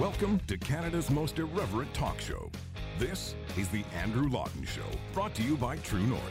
[0.00, 2.50] Welcome to Canada's most irreverent talk show.
[2.98, 6.22] This is The Andrew Lawton Show, brought to you by True North.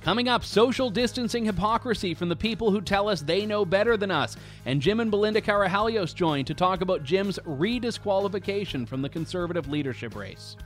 [0.00, 4.10] Coming up, social distancing hypocrisy from the people who tell us they know better than
[4.10, 4.38] us.
[4.64, 10.16] And Jim and Belinda Karahalios join to talk about Jim's redisqualification from the conservative leadership
[10.16, 10.56] race.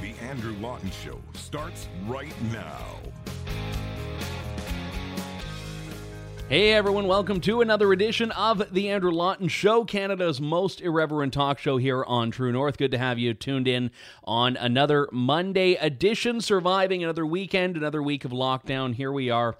[0.00, 2.84] The Andrew Lawton Show starts right now.
[6.54, 11.58] Hey everyone, welcome to another edition of The Andrew Lawton Show, Canada's most irreverent talk
[11.58, 12.78] show here on True North.
[12.78, 13.90] Good to have you tuned in
[14.22, 18.94] on another Monday edition, surviving another weekend, another week of lockdown.
[18.94, 19.56] Here we are.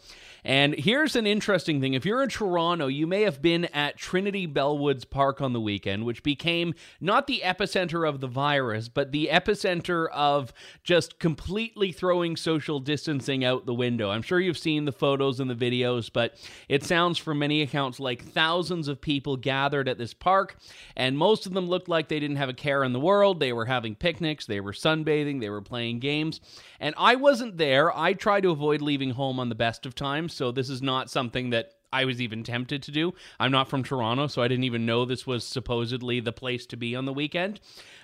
[0.47, 1.95] And here's an interesting thing.
[1.95, 6.05] If you're in Toronto, you may have been at Trinity Bellwoods Park on the weekend,
[6.05, 12.37] which became not the epicenter of the virus, but the epicenter of just completely throwing
[12.37, 14.11] social distancing out the window.
[14.11, 16.37] I'm sure you've seen the photos and the videos, but
[16.85, 20.57] sounds from many accounts like thousands of people gathered at this park,
[20.97, 23.41] and most of them looked like they didn't have a care in the world.
[23.41, 26.41] They were having picnics, they were sunbathing, they were playing games.
[26.81, 27.97] And I wasn't there.
[27.97, 31.11] I try to avoid leaving home on the best of times so this is not
[31.11, 33.15] something that I was even tempted to do.
[33.39, 36.77] I'm not from Toronto, so I didn't even know this was supposedly the place to
[36.77, 37.61] be on the weekend.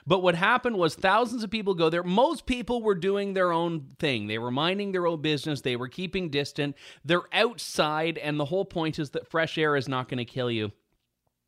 [0.06, 2.04] But what happened was thousands of people go there.
[2.04, 4.28] Most people were doing their own thing.
[4.28, 5.60] They were minding their own business.
[5.60, 6.76] They were keeping distant.
[7.04, 10.52] They're outside, and the whole point is that fresh air is not going to kill
[10.52, 10.70] you.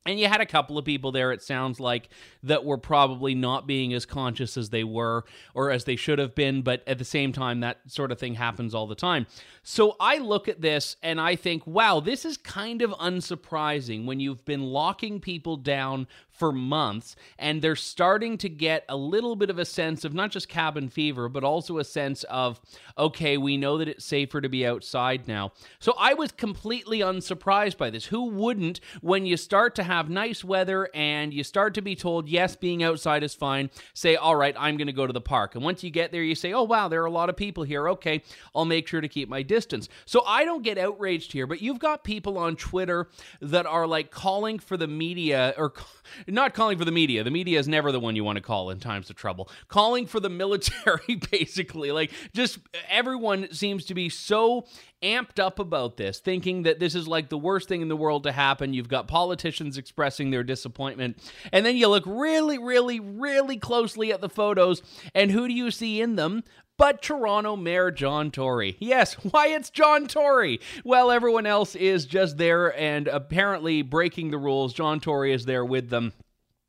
[0.05, 2.09] And you had a couple of people there, it sounds like,
[2.43, 6.35] that were probably not being as conscious as they were or as they should have
[6.35, 6.63] been.
[6.63, 9.27] But at the same time, that sort of thing happens all the time.
[9.63, 14.19] So I look at this and I think, wow, this is kind of unsurprising when
[14.19, 19.51] you've been locking people down for months and they're starting to get a little bit
[19.51, 22.61] of a sense of not just cabin fever, but also a sense of,
[22.99, 25.53] okay, we know that it's safer to be outside now.
[25.79, 28.07] So I was completely unsurprised by this.
[28.07, 32.29] Who wouldn't when you start to have nice weather and you start to be told,
[32.29, 35.55] yes, being outside is fine, say, all right, I'm going to go to the park.
[35.55, 37.65] And once you get there, you say, oh, wow, there are a lot of people
[37.65, 37.89] here.
[37.91, 38.23] Okay,
[38.55, 39.89] I'll make sure to keep my distance.
[40.05, 43.09] So I don't get outraged here, but you've got people on Twitter
[43.41, 45.73] that are like calling for the media or
[46.27, 47.25] not calling for the media.
[47.25, 49.49] The media is never the one you want to call in times of trouble.
[49.69, 51.93] Calling for the military, basically.
[51.93, 52.59] Like, just
[52.89, 54.67] everyone seems to be so
[55.03, 58.23] amped up about this, thinking that this is like the worst thing in the world
[58.25, 58.75] to happen.
[58.75, 61.19] You've got politicians expressing their disappointment.
[61.53, 64.83] And then you look really, really, really closely at the photos,
[65.15, 66.45] and who do you see in them?
[66.79, 68.77] but Toronto Mayor John Tory.
[68.81, 70.59] Yes, why it's John Tory.
[70.85, 74.73] Well, everyone else is just there and apparently breaking the rules.
[74.73, 76.13] John Tory is there with them.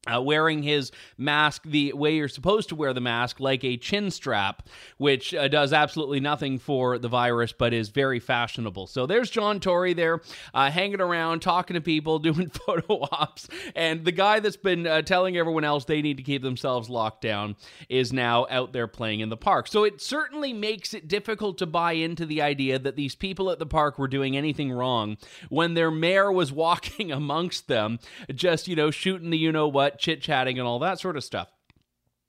[0.06, 4.12] Uh, wearing his mask the way you're supposed to wear the mask, like a chin
[4.12, 8.86] strap, which uh, does absolutely nothing for the virus, but is very fashionable.
[8.86, 10.20] So there's John Tory there,
[10.54, 13.48] uh, hanging around, talking to people, doing photo ops,
[13.78, 17.22] and the guy that's been uh, telling everyone else they need to keep themselves locked
[17.22, 17.56] down
[17.88, 19.70] is now out there playing in the park.
[19.70, 23.60] So it certainly makes it difficult to buy into the idea that these people at
[23.60, 25.16] the park were doing anything wrong
[25.48, 28.00] when their mayor was walking amongst them,
[28.36, 31.24] just you know shooting the you know what chit chatting and all that sort of
[31.24, 31.50] stuff.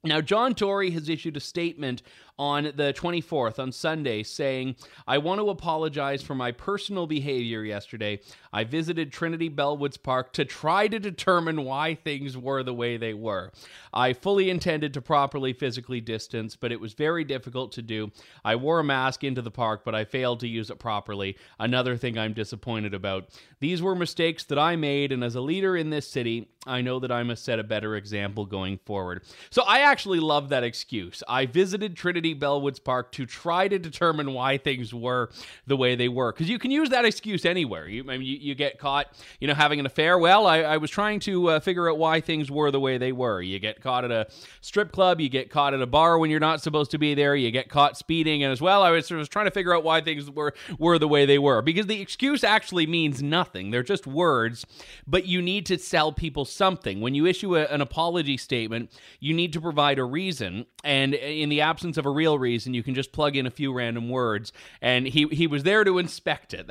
[0.03, 2.03] Now, John Tory has issued a statement
[2.37, 4.75] on the 24th, on Sunday, saying,
[5.07, 8.19] I want to apologize for my personal behavior yesterday.
[8.51, 13.13] I visited Trinity Bellwoods Park to try to determine why things were the way they
[13.13, 13.51] were.
[13.93, 18.11] I fully intended to properly physically distance, but it was very difficult to do.
[18.43, 21.37] I wore a mask into the park, but I failed to use it properly.
[21.59, 23.29] Another thing I'm disappointed about.
[23.59, 26.99] These were mistakes that I made, and as a leader in this city, I know
[26.99, 29.23] that I must set a better example going forward.
[29.49, 31.21] So I actually love that excuse.
[31.27, 35.29] I visited Trinity City Bellwoods Park to try to determine why things were
[35.67, 36.31] the way they were.
[36.31, 37.87] Because you can use that excuse anywhere.
[37.87, 39.07] You, I mean, you, you, get caught,
[39.39, 40.17] you know, having an affair.
[40.17, 43.11] Well, I, I was trying to uh, figure out why things were the way they
[43.11, 43.43] were.
[43.43, 44.25] You get caught at a
[44.61, 45.21] strip club.
[45.21, 47.35] You get caught at a bar when you're not supposed to be there.
[47.35, 48.43] You get caught speeding.
[48.43, 51.07] And as well, I was, was trying to figure out why things were were the
[51.07, 51.61] way they were.
[51.61, 53.69] Because the excuse actually means nothing.
[53.69, 54.65] They're just words.
[55.05, 57.01] But you need to sell people something.
[57.01, 60.65] When you issue a, an apology statement, you need to provide a reason.
[60.83, 63.73] And in the absence of a real reason, you can just plug in a few
[63.73, 64.51] random words.
[64.81, 66.69] And he he was there to inspect it.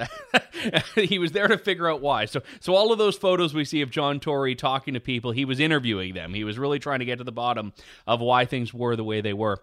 [0.94, 2.25] he was there to figure out why.
[2.25, 5.44] So so all of those photos we see of John Tory talking to people, he
[5.44, 6.35] was interviewing them.
[6.35, 7.73] He was really trying to get to the bottom
[8.06, 9.62] of why things were the way they were.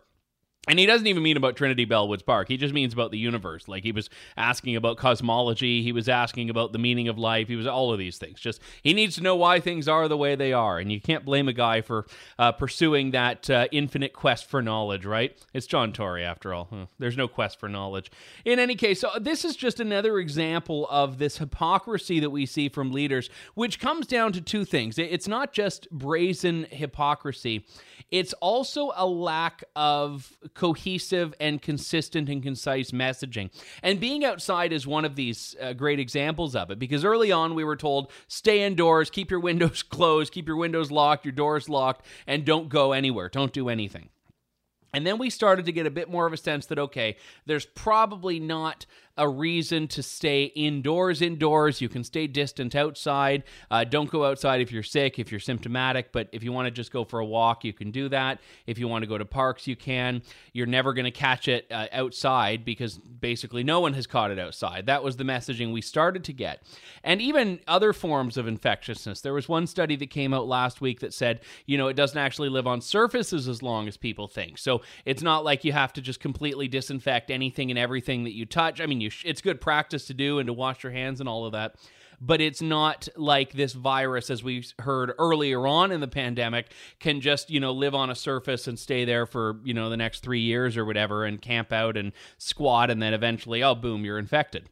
[0.68, 2.48] And he doesn't even mean about Trinity Bellwoods Park.
[2.48, 3.68] He just means about the universe.
[3.68, 7.56] Like he was asking about cosmology, he was asking about the meaning of life, he
[7.56, 8.40] was all of these things.
[8.40, 11.26] Just he needs to know why things are the way they are, and you can't
[11.26, 12.06] blame a guy for
[12.38, 15.36] uh, pursuing that uh, infinite quest for knowledge, right?
[15.52, 16.70] It's John Tory after all.
[17.00, 18.12] There's no quest for knowledge.
[18.46, 22.70] In any case, so this is just another example of this hypocrisy that we see
[22.70, 25.00] from leaders, which comes down to two things.
[25.00, 27.66] It's not just brazen hypocrisy;
[28.12, 33.50] it's also a lack of cohesive and consistent and concise messaging.
[33.82, 37.56] And being outside is one of these uh, great examples of it because early on
[37.56, 41.70] we were told stay indoors, keep your windows closed, keep your windows locked, your doors
[41.70, 44.10] locked, and don't go anywhere, don't do anything.
[44.94, 47.16] And then we started to get a bit more of a sense that, okay,
[47.46, 48.86] there's probably not
[49.18, 51.22] a reason to stay indoors.
[51.22, 53.44] Indoors, you can stay distant outside.
[53.70, 56.12] Uh, don't go outside if you're sick, if you're symptomatic.
[56.12, 58.40] But if you want to just go for a walk, you can do that.
[58.66, 60.22] If you want to go to parks, you can.
[60.54, 64.40] You're never going to catch it uh, outside because basically no one has caught it
[64.40, 64.86] outside.
[64.86, 66.64] That was the messaging we started to get.
[67.04, 69.22] And even other forms of infectiousness.
[69.22, 72.18] There was one study that came out last week that said, you know, it doesn't
[72.18, 74.58] actually live on surfaces as long as people think.
[74.58, 78.46] So it's not like you have to just completely disinfect anything and everything that you
[78.46, 78.80] touch.
[78.80, 81.28] I mean, you sh- it's good practice to do and to wash your hands and
[81.28, 81.76] all of that
[82.24, 87.20] but it's not like this virus as we heard earlier on in the pandemic can
[87.20, 90.22] just you know live on a surface and stay there for you know the next
[90.22, 94.20] 3 years or whatever and camp out and squat and then eventually oh boom you're
[94.20, 94.70] infected.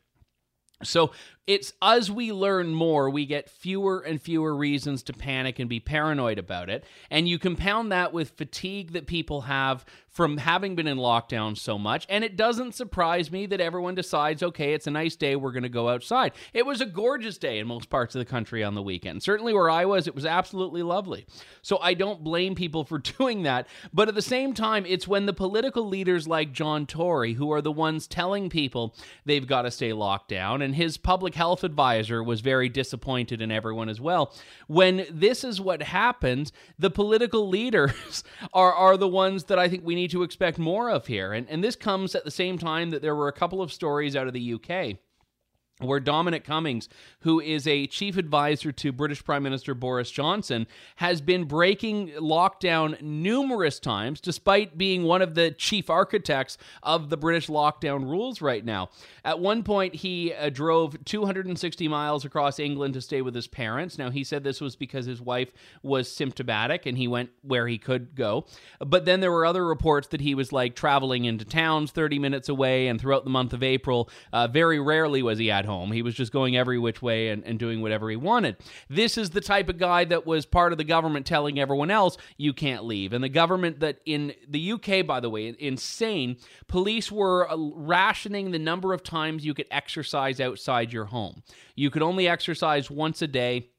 [0.81, 1.11] So
[1.47, 5.79] it's as we learn more, we get fewer and fewer reasons to panic and be
[5.79, 6.83] paranoid about it.
[7.09, 9.85] And you compound that with fatigue that people have
[10.19, 12.05] from having been in lockdown so much.
[12.09, 15.63] And it doesn't surprise me that everyone decides, okay, it's a nice day, we're going
[15.63, 16.33] to go outside.
[16.53, 19.23] It was a gorgeous day in most parts of the country on the weekend.
[19.23, 21.25] Certainly where I was, it was absolutely lovely.
[21.61, 23.67] So I don't blame people for doing that.
[23.93, 27.61] But at the same time, it's when the political leaders like John Tory, who are
[27.61, 28.95] the ones telling people
[29.25, 33.49] they've got to stay locked down, and his public health advisor was very disappointed in
[33.49, 34.33] everyone as well.
[34.67, 39.85] When this is what happens, the political leaders are, are the ones that I think
[39.85, 41.31] we need to expect more of here.
[41.31, 44.17] And, and this comes at the same time that there were a couple of stories
[44.17, 44.97] out of the UK
[45.79, 46.89] where Dominic Cummings,
[47.21, 50.67] who is a chief advisor to British Prime Minister Boris Johnson,
[50.97, 57.17] has been breaking lockdown numerous times, despite being one of the chief architects of the
[57.17, 58.89] British lockdown rules right now.
[59.23, 63.97] At one point, he uh, drove 260 miles across England to stay with his parents.
[63.97, 67.77] Now, he said this was because his wife was symptomatic and he went where he
[67.77, 68.45] could go.
[68.79, 72.49] But then there were other reports that he was like traveling into towns 30 minutes
[72.49, 75.91] away, and throughout the month of April, uh, very rarely was he at home.
[75.91, 78.57] He was just going every which way and, and doing whatever he wanted.
[78.89, 82.17] This is the type of guy that was part of the government telling everyone else,
[82.37, 83.13] you can't leave.
[83.13, 86.37] And the government that in the UK, by the way, insane,
[86.67, 91.43] police were uh, rationing the number of times you could exercise outside your home.
[91.75, 93.69] You could only exercise once a day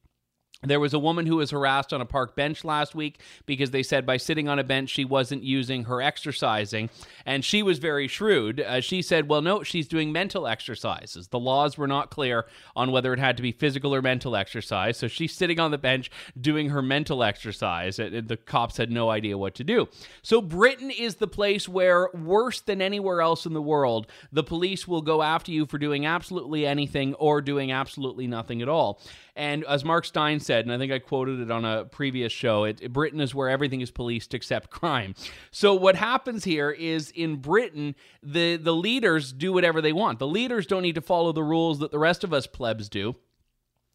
[0.63, 3.83] there was a woman who was harassed on a park bench last week because they
[3.83, 6.91] said by sitting on a bench she wasn't using her exercising.
[7.25, 8.61] And she was very shrewd.
[8.61, 11.29] Uh, she said, well, no, she's doing mental exercises.
[11.29, 12.45] The laws were not clear
[12.77, 14.99] on whether it had to be physical or mental exercise.
[14.99, 17.99] So she's sitting on the bench doing her mental exercise.
[17.99, 19.89] And the cops had no idea what to do.
[20.23, 24.87] So Britain is the place where, worse than anywhere else in the world, the police
[24.87, 29.01] will go after you for doing absolutely anything or doing absolutely nothing at all.
[29.37, 32.65] And as Mark Steyn said, and I think I quoted it on a previous show,
[32.65, 35.15] it, Britain is where everything is policed except crime.
[35.51, 40.19] So what happens here is in Britain, the the leaders do whatever they want.
[40.19, 43.17] The leaders don't need to follow the rules that the rest of us plebs do.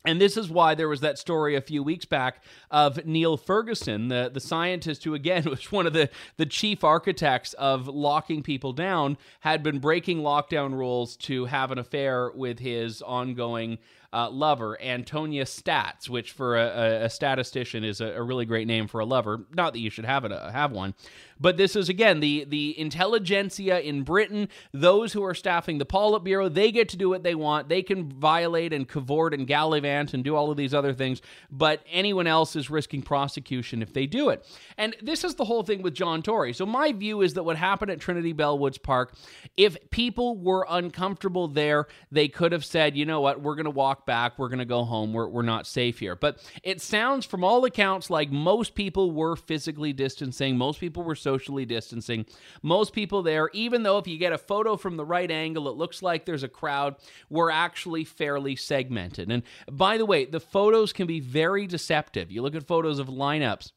[0.05, 4.07] And this is why there was that story a few weeks back of Neil Ferguson,
[4.07, 8.73] the, the scientist who, again, was one of the, the chief architects of locking people
[8.73, 13.79] down, had been breaking lockdown rules to have an affair with his ongoing
[14.13, 18.87] uh, lover, Antonia Staats, which for a, a statistician is a, a, really great name
[18.87, 19.45] for a lover.
[19.53, 20.93] Not that you should have it, uh, have one,
[21.39, 24.49] but this is again the the intelligentsia in Britain.
[24.71, 27.69] Those who are staffing the Politburo, they get to do what they want.
[27.69, 31.21] They can violate and cavort and gallivant and do all of these other things,
[31.51, 34.45] but anyone else is risking prosecution if they do it.
[34.77, 36.53] And this is the whole thing with John Tory.
[36.53, 39.13] So my view is that what happened at Trinity Bellwoods Park,
[39.57, 43.71] if people were uncomfortable there, they could have said, you know what, we're going to
[43.71, 44.37] walk back.
[44.37, 45.13] We're going to go home.
[45.13, 46.15] We're, we're not safe here.
[46.15, 50.57] But it sounds, from all accounts, like most people were physically distancing.
[50.57, 52.25] Most people were socially distancing.
[52.61, 55.75] Most people there, even though if you get a photo from the right angle, it
[55.75, 56.95] looks like there's a crowd,
[57.29, 59.31] were actually fairly segmented.
[59.31, 62.31] And by the way, the photos can be very deceptive.
[62.31, 63.71] You look at photos of lineups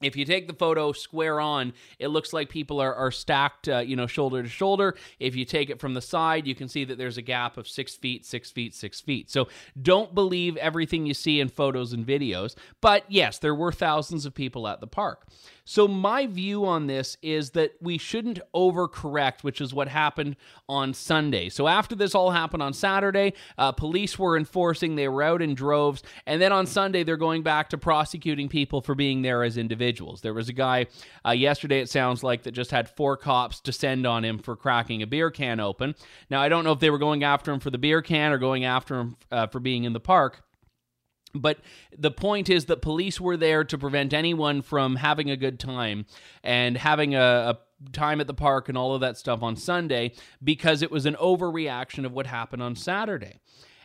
[0.00, 3.78] if you take the photo square on, it looks like people are, are stacked, uh,
[3.78, 4.94] you know, shoulder to shoulder.
[5.18, 7.66] If you take it from the side, you can see that there's a gap of
[7.66, 9.30] six feet, six feet, six feet.
[9.30, 9.48] So
[9.80, 12.54] don't believe everything you see in photos and videos.
[12.80, 15.26] But yes, there were thousands of people at the park.
[15.70, 20.36] So, my view on this is that we shouldn't overcorrect, which is what happened
[20.66, 21.50] on Sunday.
[21.50, 25.54] So, after this all happened on Saturday, uh, police were enforcing, they were out in
[25.54, 26.02] droves.
[26.24, 29.87] And then on Sunday, they're going back to prosecuting people for being there as individuals.
[30.20, 30.86] There was a guy
[31.26, 35.02] uh, yesterday, it sounds like, that just had four cops descend on him for cracking
[35.02, 35.94] a beer can open.
[36.30, 38.38] Now, I don't know if they were going after him for the beer can or
[38.38, 40.42] going after him uh, for being in the park.
[41.34, 41.58] But
[41.96, 46.06] the point is that police were there to prevent anyone from having a good time
[46.42, 47.58] and having a, a,
[47.92, 51.14] time at the park and all of that stuff on Sunday because it was an
[51.14, 53.38] overreaction of what happened on Saturday.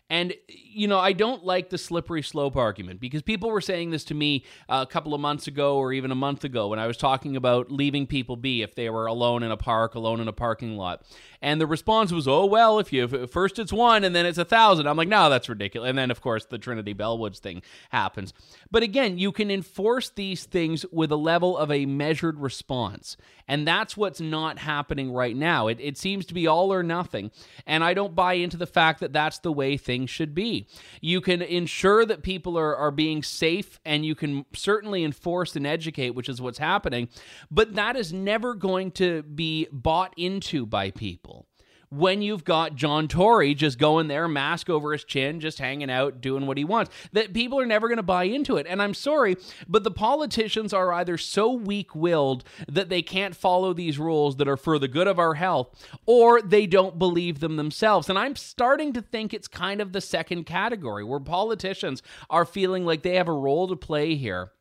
[0.09, 4.03] And, you know, I don't like the slippery slope argument because people were saying this
[4.05, 6.87] to me uh, a couple of months ago or even a month ago when I
[6.87, 10.27] was talking about leaving people be if they were alone in a park, alone in
[10.27, 11.03] a parking lot.
[11.41, 14.45] And the response was, oh, well, if you first it's one and then it's a
[14.45, 14.87] thousand.
[14.87, 15.89] I'm like, no, that's ridiculous.
[15.89, 18.33] And then, of course, the Trinity Bellwoods thing happens.
[18.69, 23.17] But again, you can enforce these things with a level of a measured response.
[23.47, 25.67] And that's what's not happening right now.
[25.67, 27.31] It, it seems to be all or nothing.
[27.65, 30.67] And I don't buy into the fact that that's the way things should be.
[31.01, 35.65] You can ensure that people are, are being safe and you can certainly enforce and
[35.65, 37.09] educate, which is what's happening.
[37.49, 41.47] But that is never going to be bought into by people
[41.95, 46.21] when you've got John Tory just going there, mask over his chin, just hanging out,
[46.21, 46.91] doing what he wants.
[47.11, 48.65] That people are never going to buy into it.
[48.67, 53.73] And I'm sorry, but the politicians are either so weak willed that they can't follow
[53.73, 57.57] these rules that are for the good of our health, or they don't believe them
[57.57, 58.09] themselves.
[58.09, 62.85] And I'm starting to think it's kind of the second category where politicians are feeling
[62.85, 64.51] like they have a role to play here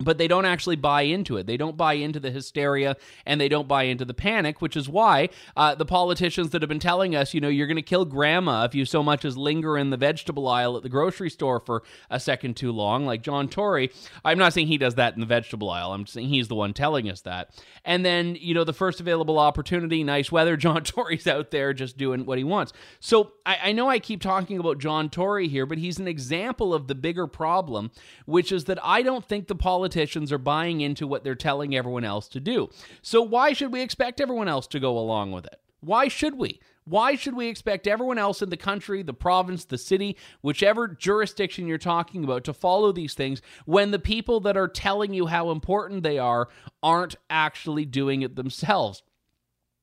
[0.00, 1.46] but they don't actually buy into it.
[1.46, 4.88] They don't buy into the hysteria and they don't buy into the panic, which is
[4.88, 8.04] why uh, the politicians that have been telling us, you know, you're going to kill
[8.04, 11.60] grandma if you so much as linger in the vegetable aisle at the grocery store
[11.60, 13.90] for a second too long, like John Tory.
[14.24, 15.92] I'm not saying he does that in the vegetable aisle.
[15.92, 17.50] I'm saying he's the one telling us that.
[17.84, 21.98] And then, you know, the first available opportunity, nice weather, John Tory's out there just
[21.98, 22.72] doing what he wants.
[23.00, 26.72] So I, I know I keep talking about John Tory here, but he's an example
[26.72, 27.90] of the bigger problem,
[28.24, 31.74] which is that I don't think the politicians politicians are buying into what they're telling
[31.74, 32.70] everyone else to do.
[33.02, 35.60] So why should we expect everyone else to go along with it?
[35.80, 36.60] Why should we?
[36.84, 41.66] Why should we expect everyone else in the country, the province, the city, whichever jurisdiction
[41.66, 45.50] you're talking about, to follow these things when the people that are telling you how
[45.50, 46.48] important they are
[46.82, 49.02] aren't actually doing it themselves?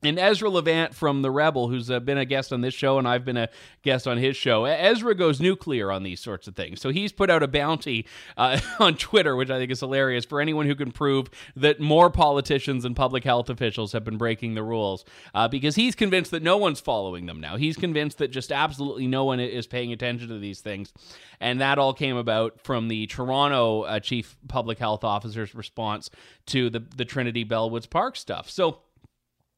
[0.03, 3.07] And Ezra Levant from The Rebel, who's uh, been a guest on this show, and
[3.07, 3.49] I've been a
[3.81, 6.79] guest on his show, Ezra goes nuclear on these sorts of things.
[6.79, 8.05] So he's put out a bounty
[8.37, 12.11] uh, on Twitter, which I think is hilarious, for anyone who can prove that more
[12.11, 16.43] politicians and public health officials have been breaking the rules, uh, because he's convinced that
[16.43, 17.57] no one's following them now.
[17.57, 20.93] He's convinced that just absolutely no one is paying attention to these things.
[21.39, 26.11] And that all came about from the Toronto uh, chief public health officer's response
[26.47, 28.47] to the, the Trinity Bellwoods Park stuff.
[28.47, 28.81] So,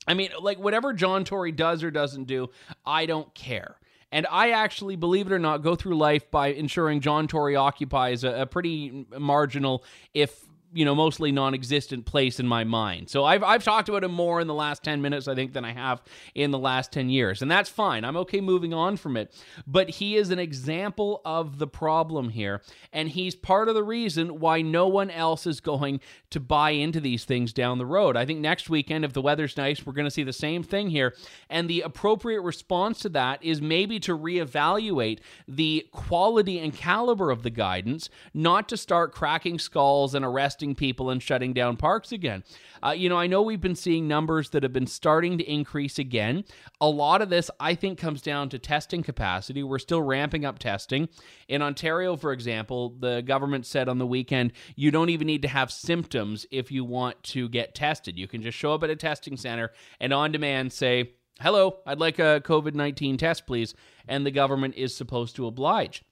[0.08, 2.50] I mean, like whatever John Tory does or doesn't do,
[2.86, 3.75] I don't care.
[4.12, 8.24] And I actually, believe it or not, go through life by ensuring John Tory occupies
[8.24, 9.84] a, a pretty marginal,
[10.15, 13.09] if you know, mostly non-existent place in my mind.
[13.09, 15.65] So I've I've talked about him more in the last 10 minutes I think than
[15.65, 16.01] I have
[16.35, 17.41] in the last 10 years.
[17.41, 18.05] And that's fine.
[18.05, 19.33] I'm okay moving on from it.
[19.65, 22.61] But he is an example of the problem here
[22.93, 25.99] and he's part of the reason why no one else is going
[26.29, 28.15] to buy into these things down the road.
[28.15, 30.89] I think next weekend if the weather's nice, we're going to see the same thing
[30.89, 31.15] here.
[31.49, 37.43] And the appropriate response to that is maybe to reevaluate the quality and caliber of
[37.43, 42.43] the guidance, not to start cracking skulls and arresting people and shutting down parks again.
[42.83, 45.97] Uh, you know, I know we've been seeing numbers that have been starting to increase
[45.97, 46.43] again.
[46.81, 49.63] A lot of this, I think, comes down to testing capacity.
[49.63, 51.09] We're still ramping up testing.
[51.47, 55.47] In Ontario, for example, the government said on the weekend you don't even need to
[55.47, 58.17] have symptoms if you want to get tested.
[58.17, 61.11] You can just show up at a testing center and on demand say,
[61.41, 63.73] Hello, I'd like a COVID 19 test, please.
[64.09, 66.03] And the government is supposed to oblige.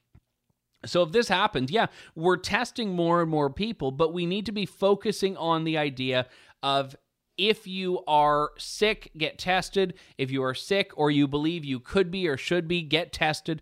[0.85, 4.51] So if this happens, yeah, we're testing more and more people, but we need to
[4.51, 6.27] be focusing on the idea
[6.61, 6.95] of
[7.37, 9.93] if you are sick, get tested.
[10.17, 13.61] If you are sick or you believe you could be or should be, get tested.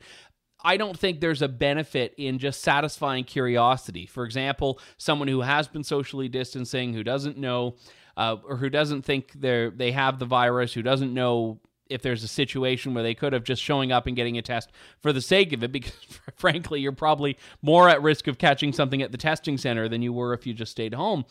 [0.63, 4.05] I don't think there's a benefit in just satisfying curiosity.
[4.05, 7.75] For example, someone who has been socially distancing, who doesn't know,
[8.17, 12.23] uh, or who doesn't think they they have the virus, who doesn't know if there's
[12.23, 15.21] a situation where they could have just showing up and getting a test for the
[15.21, 15.93] sake of it because
[16.35, 20.11] frankly you're probably more at risk of catching something at the testing center than you
[20.13, 21.25] were if you just stayed home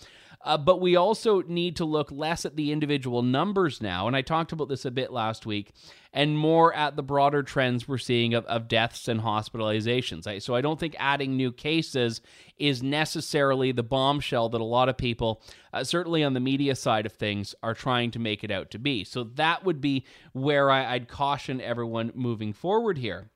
[0.45, 4.07] Uh, but we also need to look less at the individual numbers now.
[4.07, 5.73] And I talked about this a bit last week,
[6.13, 10.27] and more at the broader trends we're seeing of, of deaths and hospitalizations.
[10.27, 12.21] I, so I don't think adding new cases
[12.59, 17.07] is necessarily the bombshell that a lot of people, uh, certainly on the media side
[17.07, 19.03] of things, are trying to make it out to be.
[19.03, 23.31] So that would be where I, I'd caution everyone moving forward here.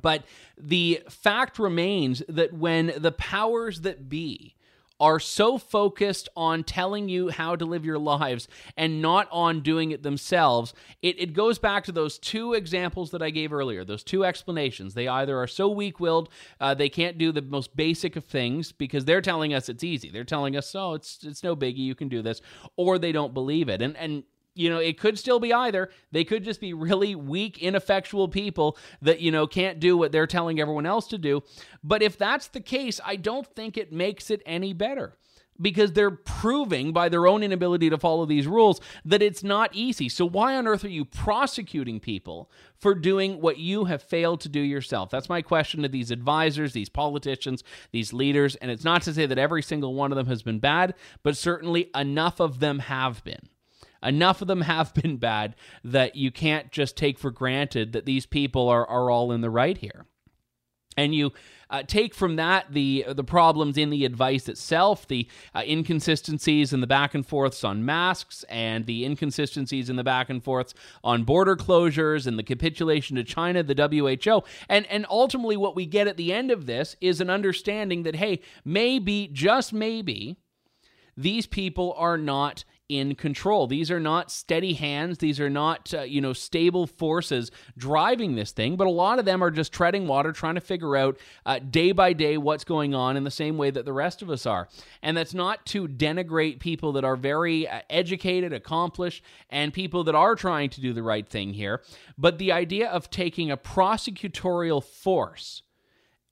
[0.00, 0.24] But
[0.58, 4.54] the fact remains that when the powers that be
[4.98, 9.90] are so focused on telling you how to live your lives and not on doing
[9.90, 10.72] it themselves,
[11.02, 14.94] it, it goes back to those two examples that I gave earlier, those two explanations.
[14.94, 18.72] They either are so weak willed, uh, they can't do the most basic of things
[18.72, 20.10] because they're telling us it's easy.
[20.10, 22.40] They're telling us, oh, it's, it's no biggie, you can do this,
[22.76, 23.82] or they don't believe it.
[23.82, 24.24] And, and
[24.56, 25.90] you know, it could still be either.
[26.12, 30.26] They could just be really weak, ineffectual people that, you know, can't do what they're
[30.26, 31.42] telling everyone else to do.
[31.84, 35.16] But if that's the case, I don't think it makes it any better
[35.60, 40.08] because they're proving by their own inability to follow these rules that it's not easy.
[40.08, 44.48] So, why on earth are you prosecuting people for doing what you have failed to
[44.48, 45.10] do yourself?
[45.10, 48.56] That's my question to these advisors, these politicians, these leaders.
[48.56, 51.36] And it's not to say that every single one of them has been bad, but
[51.36, 53.48] certainly enough of them have been.
[54.02, 58.26] Enough of them have been bad that you can't just take for granted that these
[58.26, 60.06] people are, are all in the right here.
[60.96, 61.32] And you
[61.68, 66.82] uh, take from that the the problems in the advice itself, the uh, inconsistencies and
[66.82, 71.24] the back and forths on masks, and the inconsistencies in the back and forths on
[71.24, 76.06] border closures and the capitulation to China, the WHO, and and ultimately what we get
[76.06, 80.36] at the end of this is an understanding that hey, maybe just maybe
[81.16, 83.66] these people are not in control.
[83.66, 85.18] These are not steady hands.
[85.18, 89.24] These are not, uh, you know, stable forces driving this thing, but a lot of
[89.24, 92.94] them are just treading water, trying to figure out uh, day by day what's going
[92.94, 94.68] on in the same way that the rest of us are.
[95.02, 100.14] And that's not to denigrate people that are very uh, educated, accomplished, and people that
[100.14, 101.82] are trying to do the right thing here.
[102.16, 105.62] But the idea of taking a prosecutorial force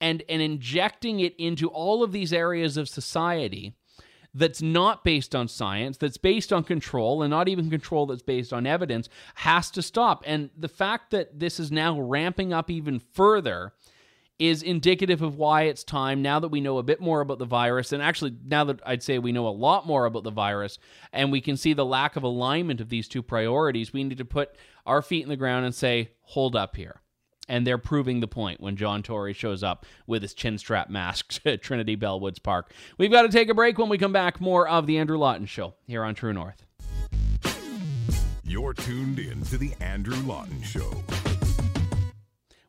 [0.01, 3.73] and, and injecting it into all of these areas of society
[4.35, 8.51] that's not based on science, that's based on control, and not even control that's based
[8.51, 10.23] on evidence, has to stop.
[10.27, 13.73] And the fact that this is now ramping up even further
[14.37, 17.45] is indicative of why it's time now that we know a bit more about the
[17.45, 20.77] virus and actually now that I'd say we know a lot more about the virus
[21.13, 24.25] and we can see the lack of alignment of these two priorities we need to
[24.25, 27.01] put our feet in the ground and say hold up here
[27.47, 31.39] and they're proving the point when John Tory shows up with his chin strap mask
[31.45, 32.73] at Trinity Bellwoods Park.
[32.97, 33.77] We've got to take a break.
[33.77, 36.65] When we come back, more of the Andrew Lawton Show here on True North.
[38.43, 40.91] You're tuned in to the Andrew Lawton Show.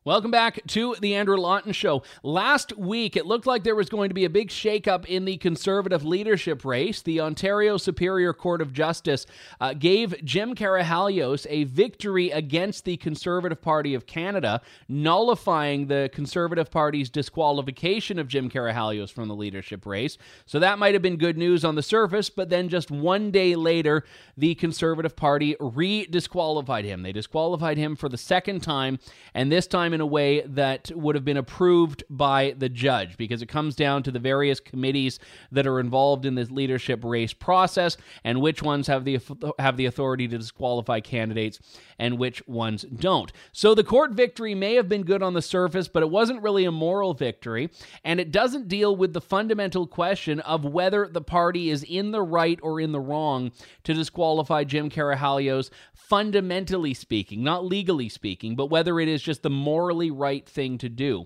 [0.07, 2.01] Welcome back to the Andrew Lawton Show.
[2.23, 5.35] Last week, it looked like there was going to be a big shakeup in the
[5.35, 7.01] Conservative leadership race.
[7.01, 9.25] The Ontario Superior Court of Justice
[9.59, 16.71] uh, gave Jim Karahalios a victory against the Conservative Party of Canada, nullifying the Conservative
[16.71, 20.17] Party's disqualification of Jim Karahalios from the leadership race.
[20.45, 23.57] So that might have been good news on the surface, but then just one day
[23.57, 24.05] later,
[24.37, 27.03] the Conservative Party re disqualified him.
[27.03, 28.99] They disqualified him for the second time,
[29.33, 33.41] and this time in a way that would have been approved by the judge because
[33.41, 35.17] it comes down to the various committees
[35.51, 39.19] that are involved in this leadership race process and which ones have the
[39.57, 41.59] have the authority to disqualify candidates
[41.97, 43.33] and which ones don't.
[43.53, 46.65] So the court victory may have been good on the surface, but it wasn't really
[46.65, 47.71] a moral victory,
[48.03, 52.21] and it doesn't deal with the fundamental question of whether the party is in the
[52.21, 53.51] right or in the wrong
[53.83, 59.49] to disqualify Jim Karahalios fundamentally speaking, not legally speaking, but whether it is just the
[59.87, 61.25] morally right thing to do.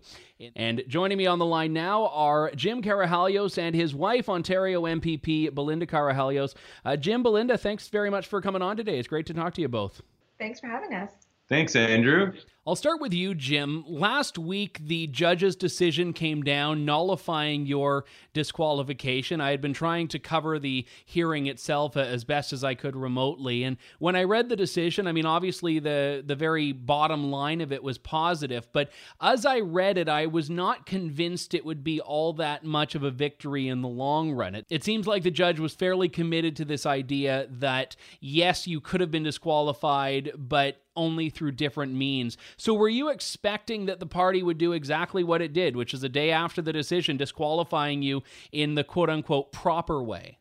[0.55, 5.53] And joining me on the line now are Jim Karahalios and his wife, Ontario MPP
[5.53, 6.53] Belinda Karahalios.
[6.85, 8.99] Uh, Jim, Belinda, thanks very much for coming on today.
[8.99, 10.01] It's great to talk to you both.
[10.37, 11.09] Thanks for having us.
[11.51, 12.31] Thanks, Andrew.
[12.65, 13.83] I'll start with you, Jim.
[13.85, 19.41] Last week, the judge's decision came down nullifying your disqualification.
[19.41, 22.95] I had been trying to cover the hearing itself uh, as best as I could
[22.95, 23.63] remotely.
[23.63, 27.73] And when I read the decision, I mean, obviously, the, the very bottom line of
[27.73, 28.69] it was positive.
[28.71, 32.95] But as I read it, I was not convinced it would be all that much
[32.95, 34.55] of a victory in the long run.
[34.55, 38.79] It, it seems like the judge was fairly committed to this idea that, yes, you
[38.79, 42.37] could have been disqualified, but only through different means.
[42.57, 46.03] So, were you expecting that the party would do exactly what it did, which is
[46.03, 50.37] a day after the decision disqualifying you in the quote unquote proper way?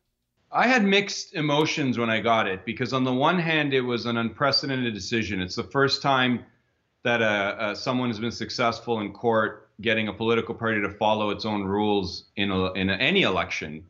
[0.52, 4.06] I had mixed emotions when I got it because, on the one hand, it was
[4.06, 5.40] an unprecedented decision.
[5.40, 6.44] It's the first time
[7.04, 11.30] that uh, uh, someone has been successful in court getting a political party to follow
[11.30, 13.84] its own rules in, a, in a, any election,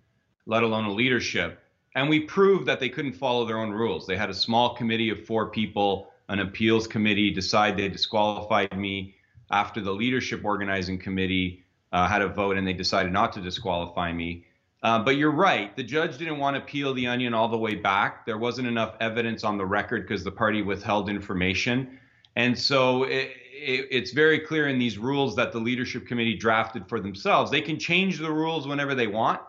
[0.46, 1.58] let alone a leadership.
[1.94, 4.06] And we proved that they couldn't follow their own rules.
[4.06, 9.16] They had a small committee of four people, an appeals committee decide they disqualified me
[9.50, 14.12] after the leadership organizing committee uh, had a vote and they decided not to disqualify
[14.12, 14.46] me.
[14.82, 15.76] Uh, but you're right.
[15.76, 18.24] The judge didn't want to peel the onion all the way back.
[18.24, 21.98] There wasn't enough evidence on the record because the party withheld information.
[22.36, 26.88] And so it, it, it's very clear in these rules that the leadership committee drafted
[26.88, 27.50] for themselves.
[27.50, 29.40] They can change the rules whenever they want.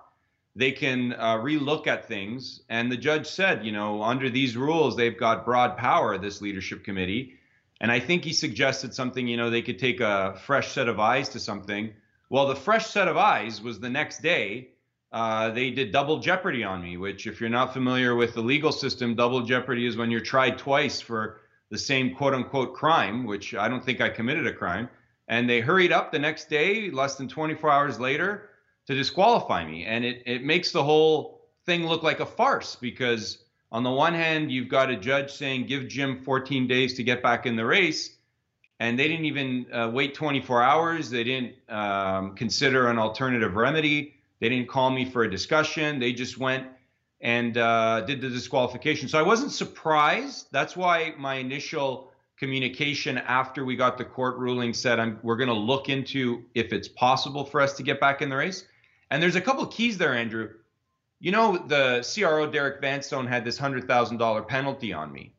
[0.55, 2.61] They can uh, relook at things.
[2.69, 6.83] And the judge said, you know, under these rules, they've got broad power, this leadership
[6.83, 7.35] committee.
[7.79, 10.99] And I think he suggested something, you know, they could take a fresh set of
[10.99, 11.93] eyes to something.
[12.29, 14.69] Well, the fresh set of eyes was the next day.
[15.11, 18.71] Uh, they did double jeopardy on me, which, if you're not familiar with the legal
[18.71, 23.55] system, double jeopardy is when you're tried twice for the same quote unquote crime, which
[23.55, 24.89] I don't think I committed a crime.
[25.27, 28.50] And they hurried up the next day, less than 24 hours later,
[28.87, 29.85] to disqualify me.
[29.85, 33.39] And it, it makes the whole thing look like a farce because,
[33.71, 37.21] on the one hand, you've got a judge saying, give Jim 14 days to get
[37.21, 38.17] back in the race
[38.81, 41.11] and they didn't even uh, wait 24 hours.
[41.11, 44.15] They didn't um, consider an alternative remedy.
[44.39, 45.99] They didn't call me for a discussion.
[45.99, 46.65] They just went
[47.21, 49.07] and uh, did the disqualification.
[49.07, 50.47] So I wasn't surprised.
[50.51, 55.53] That's why my initial communication after we got the court ruling said we're going to
[55.53, 58.65] look into if it's possible for us to get back in the race.
[59.11, 60.49] And there's a couple of keys there, Andrew.
[61.19, 65.35] You know, the CRO Derek Vanstone had this $100,000 penalty on me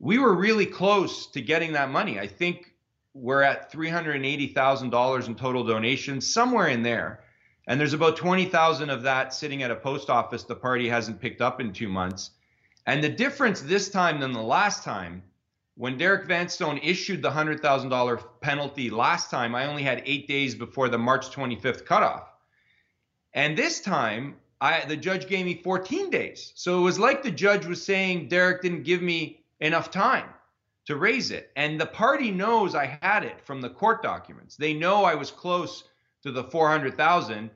[0.00, 2.18] we were really close to getting that money.
[2.18, 2.74] I think
[3.12, 7.22] we're at $380,000 in total donations, somewhere in there.
[7.68, 11.42] And there's about 20,000 of that sitting at a post office the party hasn't picked
[11.42, 12.30] up in two months.
[12.86, 15.22] And the difference this time than the last time,
[15.76, 20.88] when Derek Vanstone issued the $100,000 penalty last time, I only had eight days before
[20.88, 22.29] the March 25th cutoff.
[23.32, 26.52] And this time, I, the judge gave me 14 days.
[26.54, 30.28] So it was like the judge was saying, Derek didn't give me enough time
[30.86, 31.50] to raise it.
[31.56, 34.56] And the party knows I had it from the court documents.
[34.56, 35.84] They know I was close
[36.22, 37.50] to the 400,000.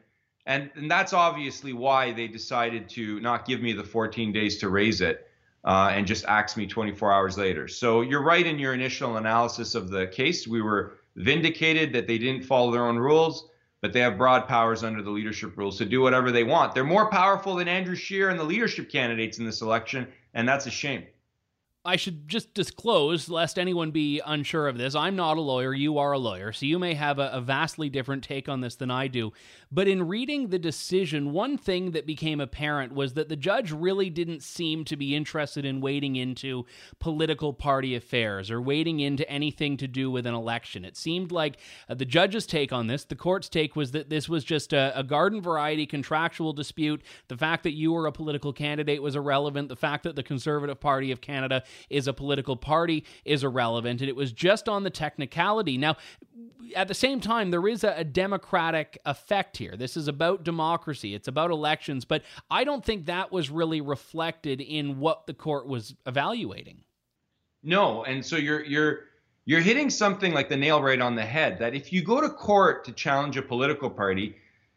[0.47, 4.69] And, and that's obviously why they decided to not give me the 14 days to
[4.69, 5.27] raise it
[5.65, 7.67] uh, and just axe me 24 hours later.
[7.67, 10.47] So you're right in your initial analysis of the case.
[10.47, 13.49] We were vindicated that they didn't follow their own rules,
[13.85, 16.75] but they have broad powers under the leadership rules to do whatever they want.
[16.75, 20.65] They're more powerful than Andrew Scheer and the leadership candidates in this election, and that's
[20.65, 21.05] a shame.
[21.87, 25.99] I should just disclose, lest anyone be unsure of this, I'm not a lawyer, you
[25.99, 28.91] are a lawyer, so you may have a, a, vastly different take on this than
[28.91, 29.35] I do.
[29.71, 34.09] But in reading the decision, one thing that became apparent was that the judge really
[34.09, 36.65] didn't seem to be interested in wading into
[37.01, 40.87] political party affairs or wading into anything to do with an election.
[40.87, 41.59] It seemed like
[41.91, 44.99] uh, the judge's take on this, the court's take, was that this was just a,
[44.99, 47.03] a garden variety contractual dispute.
[47.29, 49.69] The fact that you were a political candidate was irrelevant.
[49.69, 54.01] The fact that the Conservative Party of Canada is a political party is irrelevant.
[54.01, 55.79] And it was just on the technicality.
[55.79, 55.97] Now,
[56.75, 59.77] at the same time, there is a, a, democratic effect here.
[59.77, 64.61] This is about democracy, it's about elections, but I don't think that was really reflected
[64.61, 66.85] in what the court was evaluating.
[67.63, 69.01] No, and so you're you're
[69.47, 72.29] you're hitting something like the nail right on the head that if you go to
[72.29, 74.37] court to challenge a political party,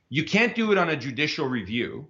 [0.09, 2.07] you can't do it on a judicial review.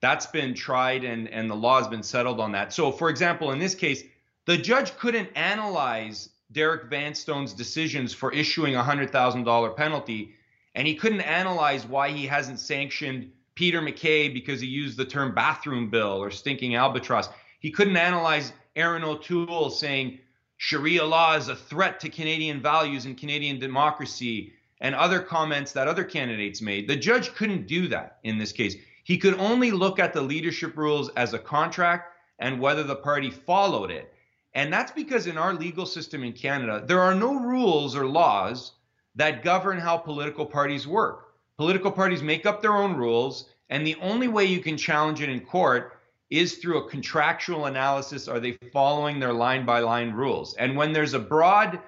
[0.00, 2.72] That's been tried and and the law has been settled on that.
[2.72, 4.04] So for example, in this case,
[4.50, 10.34] the judge couldn't analyze Derek Vanstone's decisions for issuing a $100,000 penalty,
[10.74, 15.36] and he couldn't analyze why he hasn't sanctioned Peter MacKay because he used the term
[15.36, 17.28] bathroom bill or stinking albatross.
[17.60, 20.18] He couldn't analyze Erin O'Toole saying
[20.56, 25.86] Sharia law is a threat to Canadian values and Canadian democracy and other comments that
[25.86, 26.88] other candidates made.
[26.88, 28.74] The judge couldn't do that in this case.
[29.04, 33.30] He could only look at the leadership rules as a contract and whether the party
[33.30, 34.12] followed it.
[34.54, 38.72] And that's because in our legal system in Canada, there are no rules or laws
[39.14, 41.34] that govern how political parties work.
[41.56, 45.28] Political parties make up their own rules, and the only way you can challenge it
[45.28, 48.28] in court is through a contractual analysis.
[48.28, 50.54] Are they following their line by line rules?
[50.54, 51.80] And when there's a broad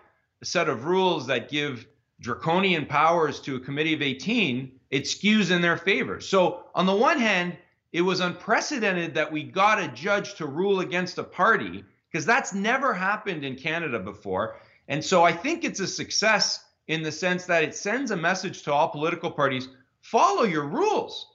[0.43, 1.87] set of rules that give
[2.21, 6.21] draconian powers to a committee of 18, it skews in their favor.
[6.21, 7.57] So, on the one hand,
[7.93, 12.53] it was unprecedented that we got a judge to rule against a party because that's
[12.53, 14.57] never happened in Canada before.
[14.89, 18.63] And so I think it's a success in the sense that it sends a message
[18.65, 19.69] to all political parties
[20.03, 21.29] follow your rules.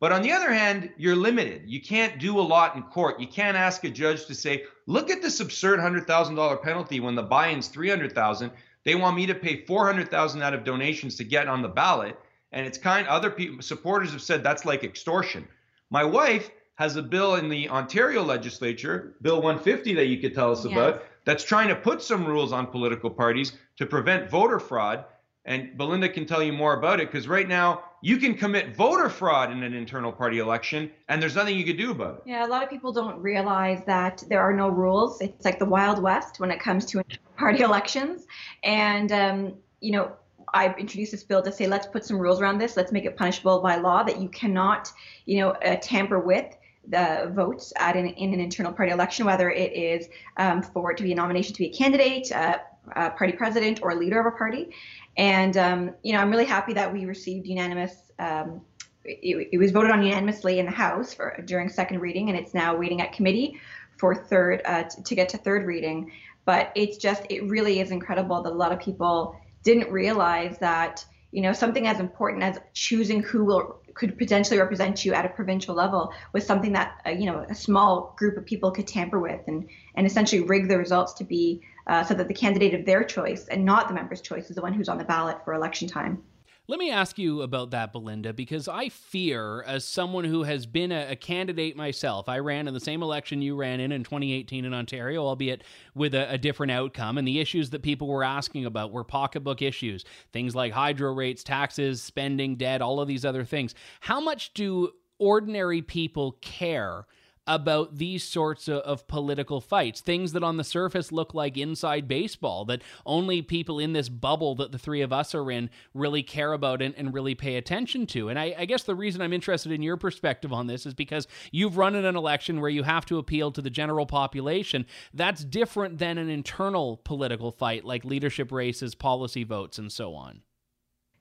[0.00, 1.62] But on the other hand, you're limited.
[1.66, 3.20] You can't do a lot in court.
[3.20, 7.22] You can't ask a judge to say, "Look at this absurd $100,000 penalty when the
[7.22, 8.50] buy-in's 300,000.
[8.84, 12.18] They want me to pay 400,000 out of donations to get on the ballot."
[12.52, 15.46] And it's kind other people supporters have said that's like extortion.
[15.90, 20.50] My wife has a bill in the Ontario legislature, Bill 150, that you could tell
[20.50, 20.72] us yes.
[20.72, 25.04] about, that's trying to put some rules on political parties to prevent voter fraud.
[25.46, 29.10] And Belinda can tell you more about it because right now you can commit voter
[29.10, 32.22] fraud in an internal party election and there's nothing you can do about it.
[32.24, 35.20] Yeah, a lot of people don't realize that there are no rules.
[35.20, 37.04] It's like the Wild West when it comes to
[37.36, 38.26] party elections.
[38.62, 40.12] And, um, you know,
[40.54, 42.76] I've introduced this bill to say let's put some rules around this.
[42.76, 44.90] Let's make it punishable by law that you cannot,
[45.26, 46.56] you know, uh, tamper with
[46.88, 50.96] the votes at an, in an internal party election, whether it is um, for it
[50.98, 52.58] to be a nomination to be a candidate, uh,
[52.94, 54.70] a party president, or leader of a party.
[55.16, 57.94] And um, you know, I'm really happy that we received unanimous.
[58.18, 58.60] Um,
[59.04, 62.54] it, it, was voted on unanimously in the House for during second reading, and it's
[62.54, 63.60] now waiting at committee
[63.98, 66.10] for third uh, t- to get to third reading.
[66.44, 71.04] But it's just, it really is incredible that a lot of people didn't realize that
[71.32, 75.28] you know something as important as choosing who will could potentially represent you at a
[75.28, 79.18] provincial level was something that uh, you know a small group of people could tamper
[79.18, 82.84] with and and essentially rig the results to be uh, so that the candidate of
[82.86, 85.54] their choice and not the member's choice is the one who's on the ballot for
[85.54, 86.22] election time.
[86.66, 90.92] Let me ask you about that, Belinda, because I fear, as someone who has been
[90.92, 94.64] a, a, candidate myself, I ran in the same election you ran in in 2018
[94.64, 95.62] in Ontario, albeit
[95.94, 97.18] with a, a different outcome.
[97.18, 101.44] And the issues that people were asking about were pocketbook issues, things like hydro rates,
[101.44, 103.74] taxes, spending, debt, all of these other things.
[104.00, 107.04] How much do ordinary people care?
[107.46, 112.08] About these sorts of, of, political fights, things that on the surface look like inside
[112.08, 116.22] baseball, that only people in this bubble that the three of us are in really
[116.22, 118.28] care about and, and really pay attention to.
[118.28, 121.28] And I, I, guess the reason I'm interested in your perspective on this is because
[121.50, 124.86] you've run in an election where you have to appeal to the general population.
[125.12, 130.40] That's different than an internal political fight like leadership races, policy votes, and so on.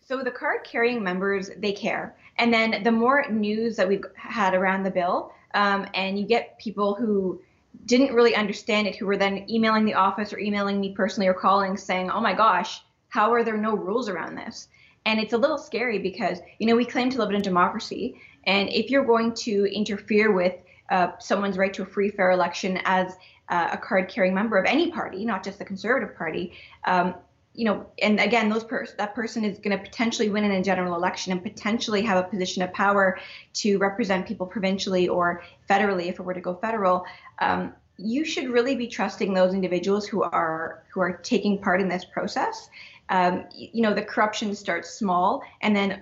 [0.06, 2.16] So the card carrying members, they care.
[2.38, 6.58] And then the more news that we've had around the bill, um, and you get
[6.58, 7.42] people who
[7.86, 11.34] didn't really understand it who were then emailing the office or emailing me personally or
[11.34, 14.68] calling saying, oh my gosh, how are there no rules around this?
[15.06, 18.16] And it's a little scary because, you know, we claim to live in a democracy.
[18.46, 20.56] And if you're going to interfere with
[20.90, 23.16] uh, someone's right to a free, fair election as
[23.50, 26.54] uh, a card carrying member of any party, not just the Conservative Party,
[26.86, 27.16] um,
[27.54, 30.64] you know, and again, those pers- that person is going to potentially win in a
[30.64, 33.20] general election and potentially have a position of power
[33.54, 37.06] to represent people provincially or federally if it were to go federal.
[37.40, 41.88] Um, you should really be trusting those individuals who are who are taking part in
[41.88, 42.70] this process.
[43.10, 46.02] Um, you know, the corruption starts small, and then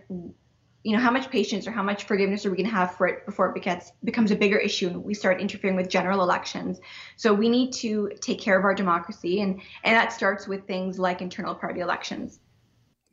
[0.84, 3.08] you know, how much patience or how much forgiveness are we going to have for
[3.08, 6.80] it before it becomes becomes a bigger issue and we start interfering with general elections?
[7.18, 10.98] So we need to take care of our democracy, and and that starts with things
[10.98, 12.40] like internal party elections.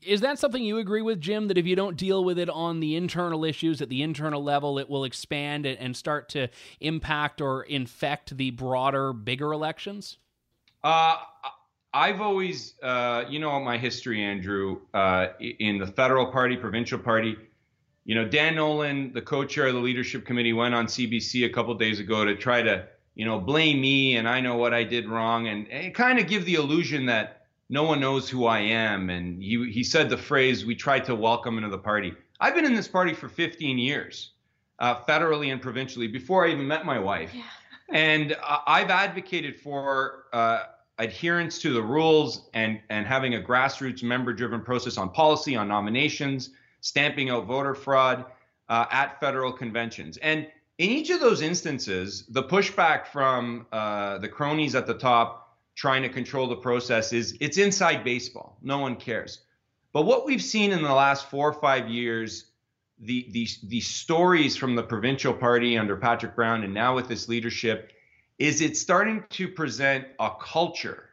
[0.01, 1.49] Is that something you agree with, Jim?
[1.49, 4.79] That if you don't deal with it on the internal issues at the internal level,
[4.79, 6.49] it will expand and start to
[6.81, 10.19] impact or infect the broader, bigger elections?
[10.85, 11.17] Uh,
[11.93, 17.37] I've always, uh, you know, my history, Andrew, uh, in the federal party, provincial party
[18.09, 21.75] you know, Dan Nowlan, the co-chair of the leadership committee, went on CBC a couple
[21.75, 25.07] days ago to try to, you know, blame me and I know what I did
[25.07, 29.11] wrong and, and kind of give the illusion that no one knows who I am.
[29.11, 32.65] And he he said the phrase, "We tried to welcome into the party." I've been
[32.65, 34.31] in this party for 15 years,
[34.79, 37.35] uh, federally and provincially, before I even met my wife.
[37.35, 37.43] Yeah.
[37.95, 40.25] and uh, I've advocated for.
[40.33, 40.63] Uh,
[41.01, 45.69] adherence to the rules and and having a grassroots member driven process on policy on
[45.69, 48.25] nominations stamping out voter fraud
[48.69, 50.17] uh, at federal conventions.
[50.19, 50.47] And
[50.79, 56.03] in each of those instances, the pushback from uh, the cronies at the top trying
[56.03, 58.59] to control the process is it's inside baseball.
[58.63, 59.41] No one cares.
[59.93, 62.47] But what we've seen in the last four or five years,
[63.01, 67.29] the, the, the stories from the provincial party under Patrick Brown and now with this
[67.29, 67.93] leadership,
[68.39, 71.08] is it's starting to present a culture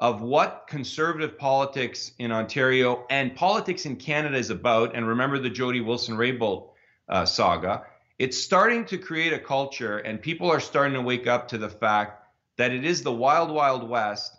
[0.00, 4.96] of what conservative politics in Ontario and politics in Canada is about.
[4.96, 6.70] And remember the Jody Wilson Raybould
[7.08, 7.84] uh, saga.
[8.18, 11.68] It's starting to create a culture, and people are starting to wake up to the
[11.68, 12.24] fact
[12.56, 14.36] that it is the wild, wild west,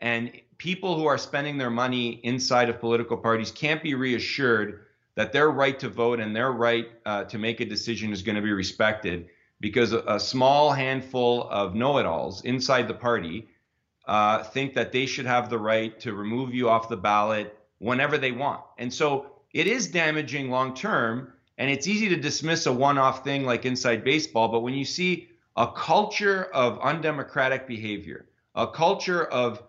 [0.00, 5.32] and people who are spending their money inside of political parties can't be reassured that
[5.32, 8.42] their right to vote and their right uh, to make a decision is going to
[8.42, 9.28] be respected
[9.60, 13.48] because a, a small handful of know it alls inside the party
[14.06, 18.18] uh, think that they should have the right to remove you off the ballot whenever
[18.18, 18.62] they want.
[18.78, 21.32] And so it is damaging long term.
[21.56, 24.48] And it's easy to dismiss a one off thing like inside baseball.
[24.48, 29.62] But when you see a culture of undemocratic behavior, a culture of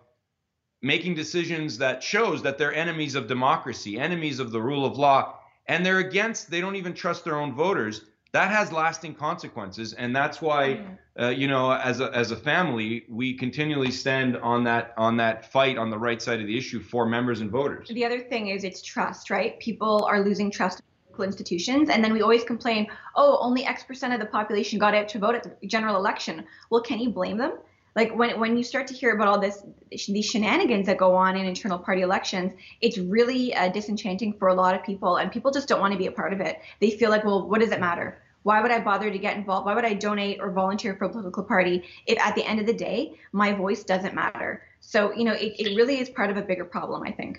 [0.82, 5.38] making decisions that shows that they're enemies of democracy, enemies of the rule of law,
[5.66, 8.02] and they're against, they don't even trust their own voters.
[8.32, 10.84] That has lasting consequences, and that's why,
[11.18, 15.50] uh, you know, as a, as a family, we continually stand on that on that
[15.50, 17.88] fight on the right side of the issue for members and voters.
[17.88, 19.58] The other thing is it's trust, right?
[19.60, 20.80] People are losing trust
[21.18, 24.94] in institutions, and then we always complain, oh, only X percent of the population got
[24.94, 26.44] out to vote at the general election.
[26.70, 27.52] Well, can you blame them?
[27.96, 31.36] Like when when you start to hear about all this these shenanigans that go on
[31.36, 35.50] in internal party elections it's really uh, disenchanting for a lot of people and people
[35.50, 37.72] just don't want to be a part of it they feel like well what does
[37.72, 39.66] it matter why would I bother to get involved?
[39.66, 42.66] Why would I donate or volunteer for a political party if at the end of
[42.66, 44.62] the day my voice doesn't matter?
[44.78, 47.38] So, you know, it, it really is part of a bigger problem, I think.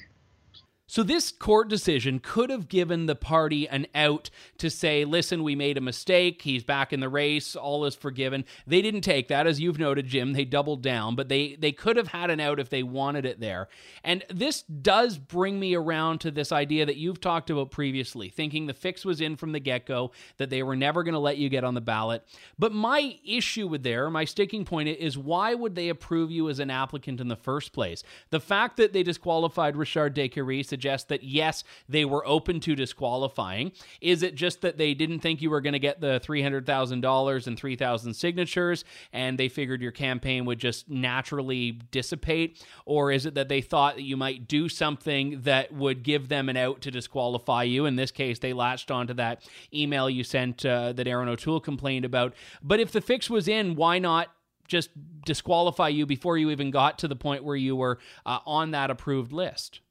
[0.90, 5.54] So, this court decision could have given the party an out to say, listen, we
[5.54, 6.44] made a mistake.
[6.44, 7.58] He's back in the race.
[7.58, 8.46] All is forgiven.
[8.66, 9.48] They didn't take that.
[9.48, 12.58] As you've noted, Jim, they doubled down, but they, they could have had an out
[12.58, 13.68] if they wanted it there.
[14.06, 18.66] And this does bring me around to this idea that you've talked about previously, thinking
[18.66, 21.38] the fix was in from the get go, that they were never going to let
[21.38, 22.24] you get on the ballot.
[22.58, 26.60] But my issue with there, my sticking point is why would they approve you as
[26.60, 28.04] an applicant in the first place?
[28.30, 33.72] The fact that they disqualified Richard Décarie suggest that yes, they were open to disqualifying.
[34.00, 37.58] Is it just that they didn't think you were going to get the $300,000 and
[37.58, 42.64] 3,000 signatures and they figured your campaign would just naturally dissipate?
[42.86, 46.48] Or is it that they thought that you might do something that would give them
[46.48, 47.88] an out to disqualify you?
[47.88, 52.06] In this case, they latched onto that email you sent uh, that Erin O'Toole complained
[52.06, 52.36] about.
[52.62, 54.28] But if the fix was in, why not
[54.68, 54.90] just
[55.26, 58.92] disqualify you before you even got to the point where you were uh, on that
[58.92, 59.82] approved list?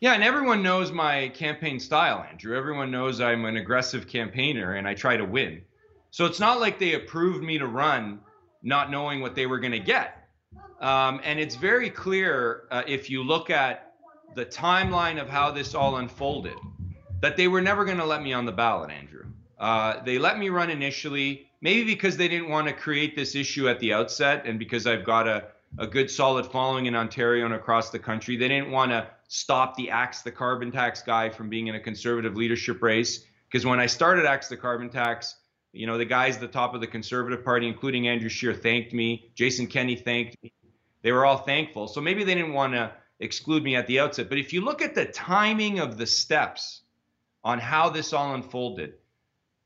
[0.00, 2.56] Yeah, and everyone knows my campaign style, Andrew.
[2.56, 5.62] Everyone knows I'm an aggressive campaigner and I try to win.
[6.12, 8.20] So it's not like they approved me to run
[8.62, 10.28] not knowing what they were going to get.
[10.80, 13.94] Um, and it's very clear uh, if you look at
[14.36, 16.56] the timeline of how this all unfolded
[17.20, 19.24] that they were never going to let me on the ballot, Andrew.
[19.58, 23.68] Uh, they let me run initially, maybe because they didn't want to create this issue
[23.68, 25.46] at the outset and because I've got a,
[25.78, 28.36] a good solid following in Ontario and across the country.
[28.36, 31.80] They didn't want to stop the Axe the Carbon Tax guy from being in a
[31.80, 33.24] conservative leadership race.
[33.50, 35.36] Because when I started Axe the Carbon Tax,
[35.72, 38.92] you know, the guys at the top of the Conservative Party, including Andrew Scheer, thanked
[38.92, 39.30] me.
[39.34, 40.52] Jason Kenney thanked me.
[41.02, 41.88] They were all thankful.
[41.88, 44.28] So maybe they didn't want to exclude me at the outset.
[44.28, 46.82] But if you look at the timing of the steps
[47.44, 48.94] on how this all unfolded,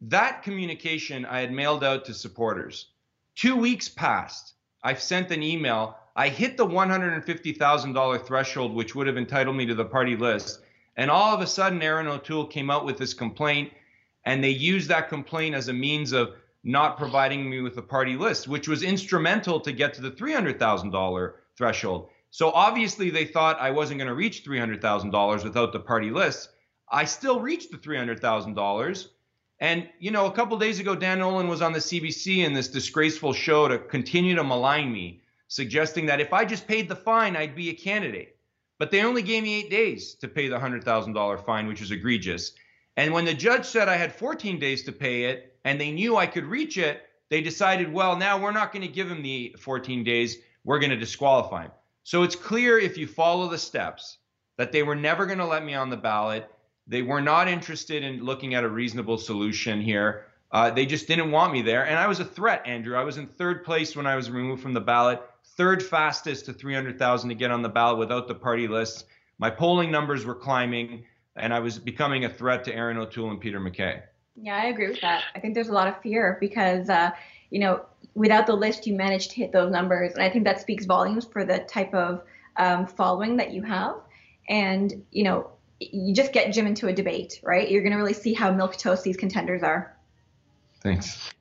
[0.02, 2.88] that communication I had mailed out to supporters.
[3.36, 4.54] Two weeks passed.
[4.82, 9.74] I've sent an email I hit the $150,000 threshold, which would have entitled me to
[9.74, 10.60] the party list.
[10.96, 13.72] And all of a sudden, Erin O'Toole came out with this complaint,
[14.26, 18.14] and they used that complaint as a means of not providing me with the party
[18.14, 22.10] list, which was instrumental to get to the $300,000 threshold.
[22.30, 26.50] So obviously, they thought I wasn't going to reach $300,000 without the party list.
[26.90, 29.08] I still reached the $300,000.
[29.60, 32.68] And, you know, a couple days ago, Dan Nowlan was on the CBC in this
[32.68, 35.22] disgraceful show to continue to malign me
[35.52, 38.36] suggesting that if I just paid the fine, I'd be a candidate.
[38.78, 42.52] But they only gave me eight days to pay the $100,000 fine, which is egregious.
[42.96, 46.16] And when the judge said I had 14 days to pay it and they knew
[46.16, 49.54] I could reach it, they decided, well, now we're not going to give him the
[49.58, 50.38] 14 days.
[50.64, 51.72] We're going to disqualify him.
[52.04, 54.16] So it's clear if you follow the steps
[54.56, 56.50] that they were never going to let me on the ballot.
[56.86, 60.28] They were not interested in looking at a reasonable solution here.
[60.50, 61.86] Uh, they just didn't want me there.
[61.86, 62.96] And I was a threat, Andrew.
[62.96, 66.52] I was in third place when I was removed from the ballot third fastest to
[66.52, 69.04] 300,000 to get on the ballot without the party lists.
[69.38, 71.04] My polling numbers were climbing,
[71.36, 74.02] and I was becoming a threat to Erin O'Toole and Peter MacKay.
[74.36, 75.24] Yeah, I agree with that.
[75.34, 77.10] I think there's a lot of fear because, uh,
[77.50, 80.14] you know, without the list, you managed to hit those numbers.
[80.14, 82.22] And I think that speaks volumes for the type of
[82.56, 83.96] um, following that you have.
[84.48, 85.50] And, you know,
[85.80, 87.70] you just get Jim into a debate, right?
[87.70, 89.96] You're going to really see how milk toast these contenders are.
[90.80, 91.32] Thanks.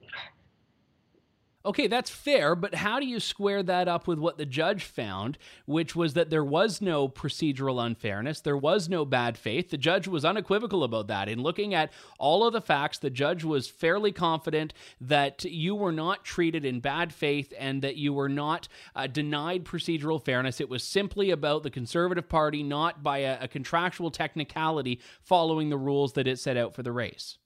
[1.63, 5.37] Okay, that's fair, but how do you square that up with what the judge found,
[5.67, 9.69] which was that there was no procedural unfairness, there was no bad faith?
[9.69, 11.29] The judge was unequivocal about that.
[11.29, 15.91] In looking at all of the facts, the judge was fairly confident that you were
[15.91, 20.59] not treated in bad faith and that you were not uh, denied procedural fairness.
[20.59, 25.77] It was simply about the Conservative Party not by a, a contractual technicality following the
[25.77, 27.37] rules that it set out for the race.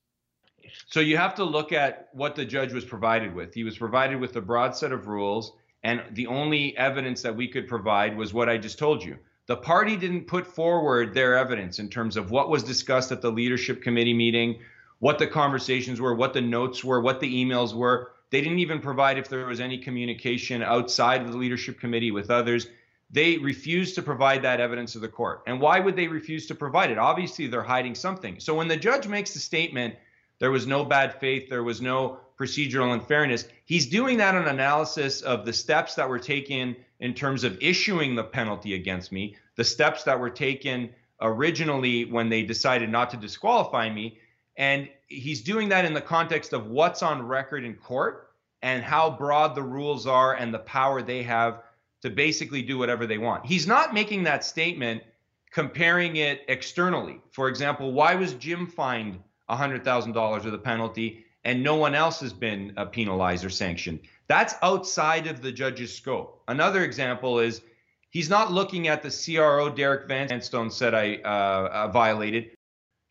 [0.88, 3.54] So you have to look at what the judge was provided with.
[3.54, 5.53] He was provided with a broad set of rules,
[5.84, 9.18] and the only evidence that we could provide was what I just told you.
[9.47, 13.32] The party didn't put forward their evidence in terms of what was discussed at the
[13.32, 14.59] leadership committee meeting,
[14.99, 18.11] what the conversations were, what the notes were, what the emails were.
[18.32, 22.32] They didn't even provide if there was any communication outside of the leadership committee with
[22.32, 22.68] others.
[23.11, 25.43] They refused to provide that evidence to the court.
[25.45, 26.97] And why would they refuse to provide it?
[26.97, 28.39] Obviously, they're hiding something.
[28.39, 29.95] So when the judge makes the statement,
[30.39, 31.49] There was no bad faith.
[31.49, 33.47] There was no procedural unfairness.
[33.65, 38.15] He's doing that on analysis of the steps that were taken in terms of issuing
[38.15, 40.89] the penalty against me, the steps that were taken
[41.21, 44.19] originally when they decided not to disqualify me.
[44.57, 48.29] And he's doing that in the context of what's on record in court
[48.61, 51.63] and how broad the rules are and the power they have
[52.01, 53.45] to basically do whatever they want.
[53.45, 55.03] He's not making that statement
[55.51, 57.21] comparing it externally.
[57.31, 59.19] For example, why was Jim fined
[59.50, 64.00] $100,000 of the penalty and no one else has been uh, penalized or sanctioned?
[64.28, 66.41] That's outside of the judge's scope.
[66.48, 67.62] Another example is
[68.10, 72.52] he's not looking at the CRO Derek Vanstone said I uh, uh, violated.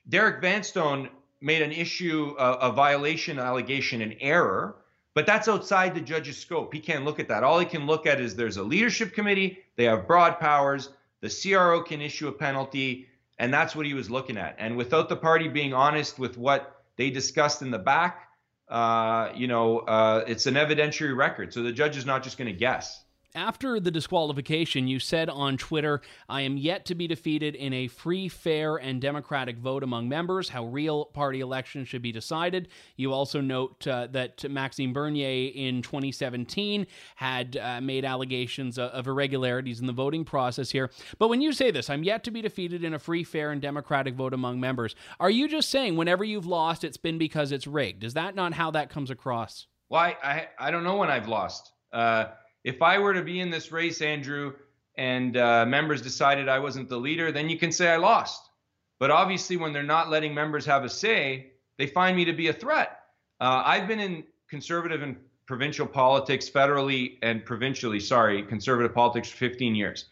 [0.08, 1.08] Derek Vanstone
[1.40, 4.76] made an issue, uh, a violation allegation, an error,
[5.14, 6.74] but that's outside the judge's scope.
[6.74, 7.44] He can't look at that.
[7.44, 11.28] All he can look at is there's a leadership committee, they have broad powers, the
[11.28, 13.06] CRO can issue a penalty,
[13.38, 14.56] and that's what he was looking at.
[14.58, 18.28] And without the party being honest with what they discussed in the back,
[18.68, 21.52] uh, you know, uh, it's an evidentiary record.
[21.52, 23.03] So the judge is not just going to guess.
[23.36, 27.88] After the disqualification, you said on Twitter, I am yet to be defeated in a
[27.88, 32.68] free, fair, and democratic vote among members, how real party elections should be decided.
[32.94, 39.80] You also note uh, that Maxime Bernier in 2017 had uh, made allegations of irregularities
[39.80, 40.92] in the voting process here.
[41.18, 43.60] But when you say this, I'm yet to be defeated in a free, fair, and
[43.60, 47.66] democratic vote among members, are you just saying whenever you've lost, it's been because it's
[47.66, 48.04] rigged?
[48.04, 49.66] Is that not how that comes across?
[49.88, 51.72] Well, I, I don't know when I've lost.
[51.92, 52.26] Uh,
[52.64, 54.54] if I were to be in this race, Andrew,
[54.96, 58.50] and uh, members decided I wasn't the leader, then you can say I lost.
[58.98, 62.48] But obviously, when they're not letting members have a say, they find me to be
[62.48, 63.00] a threat.
[63.40, 69.36] Uh, I've been in conservative and provincial politics, federally and provincially, sorry, conservative politics for
[69.36, 70.06] 15 years.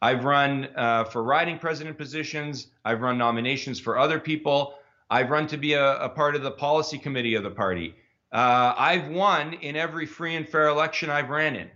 [0.00, 2.68] I've run uh, for riding president positions.
[2.84, 4.76] I've run nominations for other people.
[5.10, 7.96] I've run to be a, a part of the policy committee of the party.
[8.32, 11.68] Uh, I've won in every free and fair election I've ran in.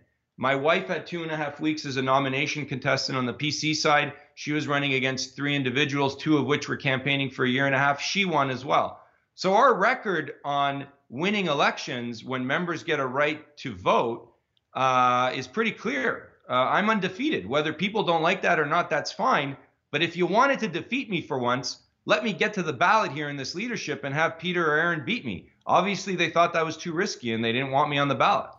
[0.42, 3.76] My wife had two and a half weeks as a nomination contestant on the PC
[3.76, 4.12] side.
[4.34, 7.76] She was running against three individuals, two of which were campaigning for a year and
[7.76, 8.00] a half.
[8.00, 9.00] She won as well.
[9.36, 14.32] So our record on winning elections when members get a right to vote
[14.74, 16.30] uh, is pretty clear.
[16.48, 17.48] Uh, I'm undefeated.
[17.48, 19.56] Whether people don't like that or not, that's fine.
[19.92, 23.12] But if you wanted to defeat me for once, let me get to the ballot
[23.12, 25.50] here in this leadership and have Peter or Erin beat me.
[25.66, 28.50] Obviously, they thought that was too risky and they didn't want me on the ballot.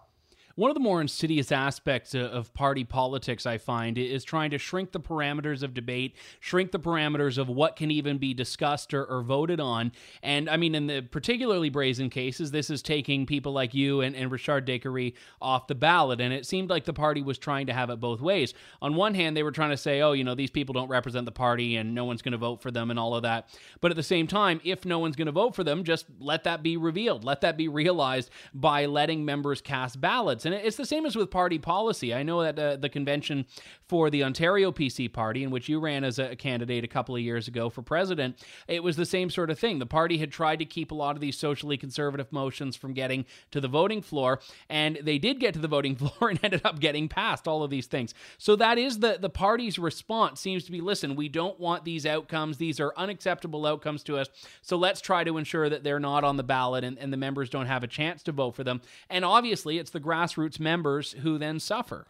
[0.56, 4.60] One of the more insidious aspects uh, of party politics, I find, is trying to
[4.60, 9.04] shrink the parameters of debate, shrink the parameters of what can even be discussed or,
[9.04, 9.92] or voted on.
[10.22, 14.16] And I mean, in the particularly brazen cases, this is taking people like you and,
[14.16, 16.22] and Richard Décarie off the ballot.
[16.22, 18.54] And it seemed like the party was trying to have it both ways.
[18.80, 21.26] On one hand, they were trying to say, oh, you know, these people don't represent
[21.26, 23.50] the party and no one's going to vote for them and all of that.
[23.82, 26.44] But at the same time, if no one's going to vote for them, just let
[26.44, 27.24] that be revealed.
[27.24, 30.43] Let that be realized by letting members cast ballots.
[30.46, 32.14] And it's the same as with party policy.
[32.14, 33.46] I know that uh, the convention
[33.88, 37.22] for the Ontario PC party, in which you ran as a candidate a couple of
[37.22, 39.80] years ago for president, it was the same sort of thing.
[39.80, 43.26] The party had tried to keep a lot of these socially conservative motions from getting
[43.52, 44.40] to the voting floor,
[44.70, 47.70] and they did get to the voting floor and ended up getting passed all of
[47.70, 48.14] these things.
[48.38, 52.06] So that is the the party's response seems to be listen, we don't want these
[52.06, 52.58] outcomes.
[52.58, 54.28] These are unacceptable outcomes to us.
[54.62, 57.50] So let's try to ensure that they're not on the ballot and, and the members
[57.50, 58.82] don't have a chance to vote for them.
[59.10, 62.08] And obviously, it's the grassroots members who then suffer.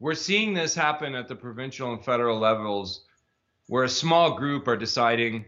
[0.00, 3.04] We're seeing this happen at the provincial and federal levels
[3.68, 5.44] where a small group are deciding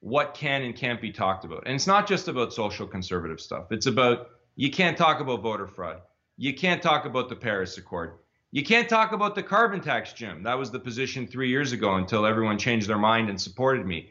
[0.00, 1.64] what can and can't be talked about.
[1.66, 3.70] And it's not just about social conservative stuff.
[3.70, 6.00] It's about you can't talk about voter fraud.
[6.36, 8.18] You can't talk about the Paris Accord.
[8.50, 10.42] You can't talk about the carbon tax, Jim.
[10.42, 14.10] That was the position three years ago until everyone changed their mind and supported me.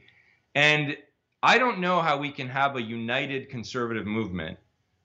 [0.55, 0.97] And
[1.41, 4.57] I don't know how we can have a united conservative movement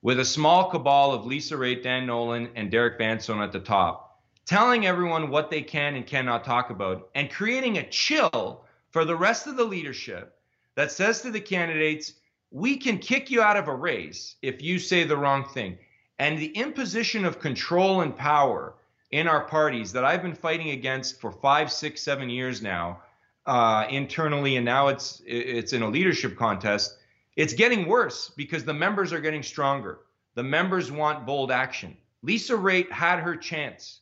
[0.02, 4.20] with a small cabal of Lisa Raitt, Dan Nowlan, and Derek Vanstone at the top,
[4.46, 9.16] telling everyone what they can and cannot talk about, and creating a chill for the
[9.16, 10.36] rest of the leadership
[10.76, 12.14] that says to the candidates,
[12.50, 15.76] we can kick you out of a race if you say the wrong thing.
[16.18, 18.74] And the imposition of control and power
[19.10, 23.02] in our parties that I've been fighting against for five, six, seven years now,
[23.46, 26.97] uh, internally, and now it's it's in a leadership contest
[27.38, 30.00] it's getting worse because the members are getting stronger.
[30.34, 31.96] The members want bold action.
[32.22, 34.00] Lisa Raitt had her chance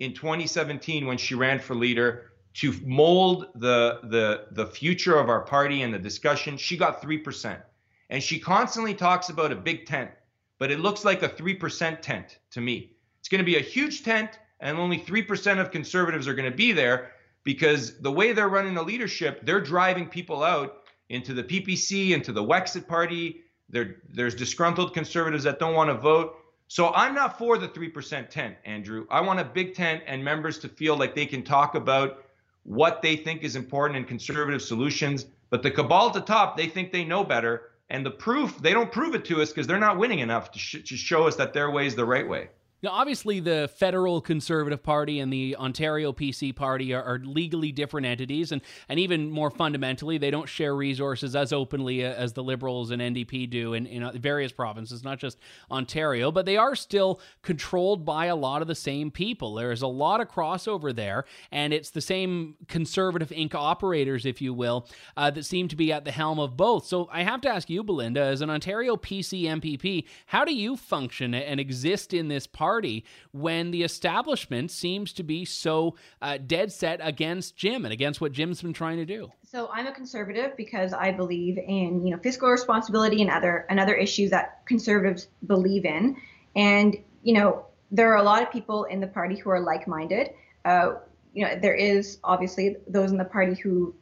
[0.00, 5.42] in 2017 when she ran for leader to mold the the the future of our
[5.42, 6.56] party and the discussion.
[6.56, 7.62] She got 3%.
[8.10, 10.10] And she constantly talks about a big tent,
[10.58, 12.96] but it looks like a 3% tent to me.
[13.20, 16.56] It's going to be a huge tent and only 3% of conservatives are going to
[16.56, 17.12] be there
[17.44, 20.81] because the way they're running the leadership, they're driving people out
[21.12, 23.42] into the PPC, into the Wexit Party.
[23.68, 26.36] There, there's disgruntled conservatives that don't want to vote.
[26.68, 29.06] So I'm not for the 3% tent, Andrew.
[29.10, 32.24] I want a big tent and members to feel like they can talk about
[32.62, 35.26] what they think is important in conservative solutions.
[35.50, 37.72] But the cabal at the top, they think they know better.
[37.90, 40.58] And the proof, they don't prove it to us because they're not winning enough to,
[40.58, 42.48] sh- to show us that their way is the right way.
[42.82, 48.08] Now, obviously, the federal Conservative Party and the Ontario PC Party are, are, legally different
[48.08, 52.90] entities, and, and even more fundamentally, they don't share resources as openly as the Liberals
[52.90, 55.38] and NDP do in, in various provinces, not just
[55.70, 59.54] Ontario, but they are still controlled by a lot of the same people.
[59.54, 63.54] There's a lot of crossover there, and it's the same Conservative Inc.
[63.54, 66.86] operators, if you will, uh, that seem to be at the helm of both.
[66.86, 70.76] So I have to ask you, Belinda, as an Ontario PC MPP, how do you
[70.76, 72.71] function and exist in this party?
[72.72, 78.20] Party when the establishment seems to be so uh, dead set against Jim and against
[78.22, 79.30] what Jim's been trying to do.
[79.42, 83.78] So I'm a conservative because I believe in you know fiscal responsibility and other and
[83.78, 86.16] other issues that conservatives believe in,
[86.56, 90.30] and you know there are a lot of people in the party who are like-minded.
[90.64, 90.94] Uh,
[91.34, 93.94] you know there is obviously those in the party who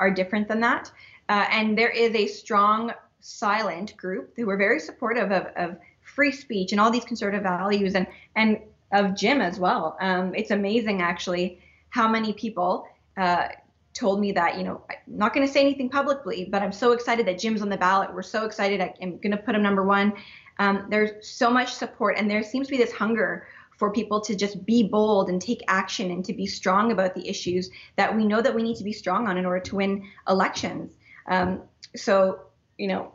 [0.00, 0.90] are different than that,
[1.28, 5.76] uh, and there is a strong silent group who are very supportive of, of
[6.18, 8.04] free speech and all these conservative values and
[8.34, 8.58] and
[8.90, 9.96] of Jim as well.
[10.00, 11.60] Um, it's amazing actually
[11.90, 13.46] how many people uh,
[13.94, 16.90] told me that you know I'm not going to say anything publicly, but I'm so
[16.90, 18.12] excited that Jim's on the ballot.
[18.12, 18.80] We're so excited.
[18.80, 20.12] I'm going to put him number one.
[20.58, 23.46] Um, there's so much support, and there seems to be this hunger
[23.76, 27.28] for people to just be bold and take action and to be strong about the
[27.28, 30.04] issues that we know that we need to be strong on in order to win
[30.28, 30.96] elections.
[31.28, 31.62] Um,
[31.94, 32.40] so,
[32.76, 33.12] you know,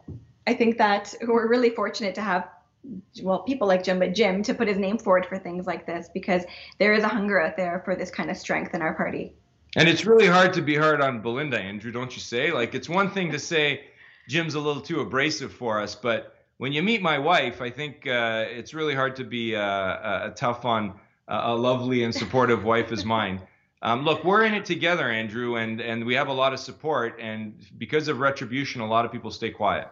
[0.47, 2.47] I think that we're really fortunate to have
[3.21, 6.09] well, people like Jim, but Jim to put his name forward for things like this
[6.13, 6.43] because
[6.79, 9.33] there is a hunger out there for this kind of strength in our party.
[9.75, 12.51] And it's really hard to be hard on Belinda, Andrew, don't you say?
[12.51, 13.85] Like, it's one thing to say
[14.27, 18.07] Jim's a little too abrasive for us, but when you meet my wife, I think
[18.07, 22.91] uh, it's really hard to be uh, uh, tough on a lovely and supportive wife
[22.91, 23.41] as mine.
[23.81, 27.19] Um, look, we're in it together, Andrew, and and we have a lot of support.
[27.19, 29.89] And because of retribution, a lot of people stay quiet.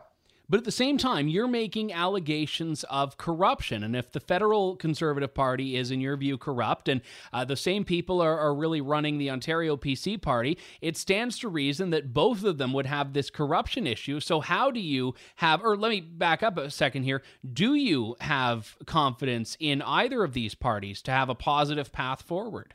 [0.49, 3.83] But at the same time, you're making allegations of corruption.
[3.83, 7.85] And if the federal Conservative Party is, in your view, corrupt, and uh, the same
[7.85, 12.43] people are, are really running the Ontario PC Party, it stands to reason that both
[12.43, 14.19] of them would have this corruption issue.
[14.19, 17.21] So, how do you have, or let me back up a second here,
[17.53, 22.73] do you have confidence in either of these parties to have a positive path forward?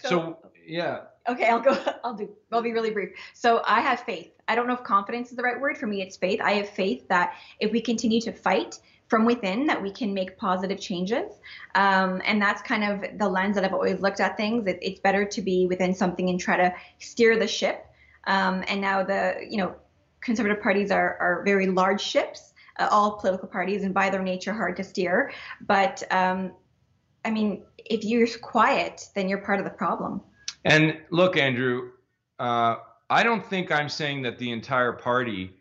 [0.00, 1.00] so, so yeah.
[1.28, 3.10] Okay i'll go i'll do i'll be really brief.
[3.34, 4.32] So i have faith.
[4.48, 5.78] I don't know if confidence is the right word.
[5.78, 6.40] For me it's faith.
[6.42, 10.38] I have faith that if we continue to fight from within that we can make
[10.38, 11.30] positive changes.
[11.74, 14.66] Um, and that's kind of the lens that i've always looked at things.
[14.66, 17.86] It, it's better to be within something and try to steer the ship.
[18.26, 19.74] Um, and now the you know
[20.20, 22.54] conservative parties are, are very large ships.
[22.78, 25.30] Uh, all political parties and by their nature hard to steer.
[25.60, 26.52] But um,
[27.24, 30.20] i mean if you're quiet then you're part of the problem
[30.64, 31.90] and look, Andrew,
[32.38, 32.76] uh,
[33.10, 35.54] I don't think I'm saying that the entire party,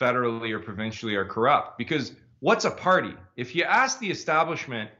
[0.00, 1.78] federally or provincially, are corrupt.
[1.78, 3.14] Because what's a party?
[3.36, 4.90] If you ask the establishment,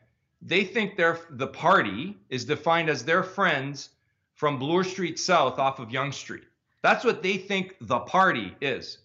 [0.43, 3.91] they think they're, the party is defined as their friends
[4.35, 6.45] from Bloor Street South off of Yonge Street.
[6.83, 8.99] That's what they think the party is.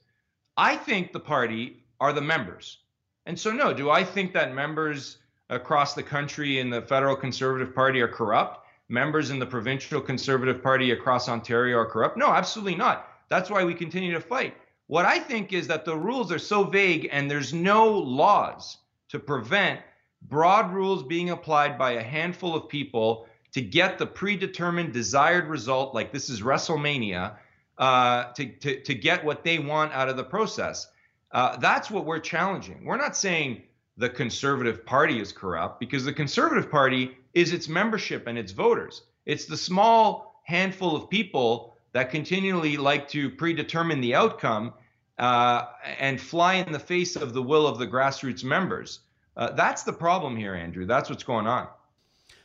[0.57, 2.79] I think the party are the members.
[3.25, 5.17] And so, no, do I think that members
[5.49, 8.60] across the country in the federal Conservative Party are corrupt?
[8.91, 12.17] Members in the provincial Conservative Party across Ontario are corrupt?
[12.17, 13.07] No, absolutely not.
[13.29, 14.53] That's why we continue to fight.
[14.87, 18.77] What I think is that the rules are so vague and there's no laws
[19.09, 19.79] to prevent
[20.23, 25.95] broad rules being applied by a handful of people to get the predetermined desired result,
[25.95, 27.35] like this is WrestleMania,
[27.77, 30.87] uh, to, to, to get what they want out of the process.
[31.31, 32.85] Uh, that's what we're challenging.
[32.85, 33.63] We're not saying
[33.97, 39.03] the Conservative Party is corrupt because the Conservative Party is its membership and its voters.
[39.25, 44.73] It's the small handful of people that continually like to predetermine the outcome
[45.17, 45.65] uh,
[45.99, 48.99] and fly in the face of the will of the grassroots members.
[49.37, 50.85] Uh, that's the problem here, Andrew.
[50.85, 51.67] That's what's going on.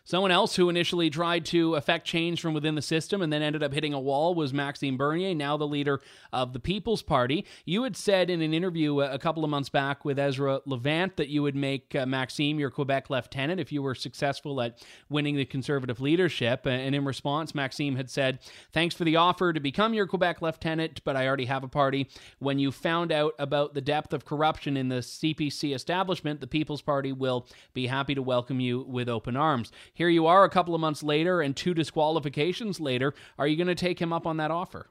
[0.06, 3.64] Someone else who initially tried to affect change from within the system and then ended
[3.64, 6.00] up hitting a wall was Maxime Bernier, now the leader
[6.32, 7.44] of the People's Party.
[7.64, 11.26] You had said in an interview a couple of months back with Ezra Levant that
[11.26, 15.44] you would make uh, Maxime your Quebec lieutenant if you were successful at winning the
[15.44, 16.66] Conservative leadership.
[16.66, 18.38] And in response, Maxime had said,
[18.72, 22.08] Thanks for the offer to become your Quebec lieutenant, but I already have a party.
[22.38, 26.82] When you found out about the depth of corruption in the CPC establishment, the People's
[26.82, 29.72] Party will be happy to welcome you with open arms.
[29.96, 33.14] Here you are a couple of months later and two disqualifications later.
[33.38, 34.90] Are you going to take him up on that offer?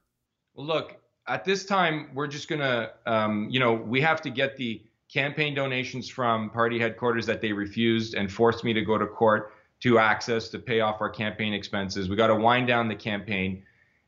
[0.56, 0.98] Well, look,
[1.28, 4.82] at this time, we're just going to, um, you know, we have to get the
[5.14, 9.54] campaign donations from party headquarters that they refused and forced me to go to court
[9.82, 12.10] to access to pay off our campaign expenses.
[12.10, 13.62] We got to wind down the campaign.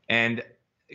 [0.08, 0.42] And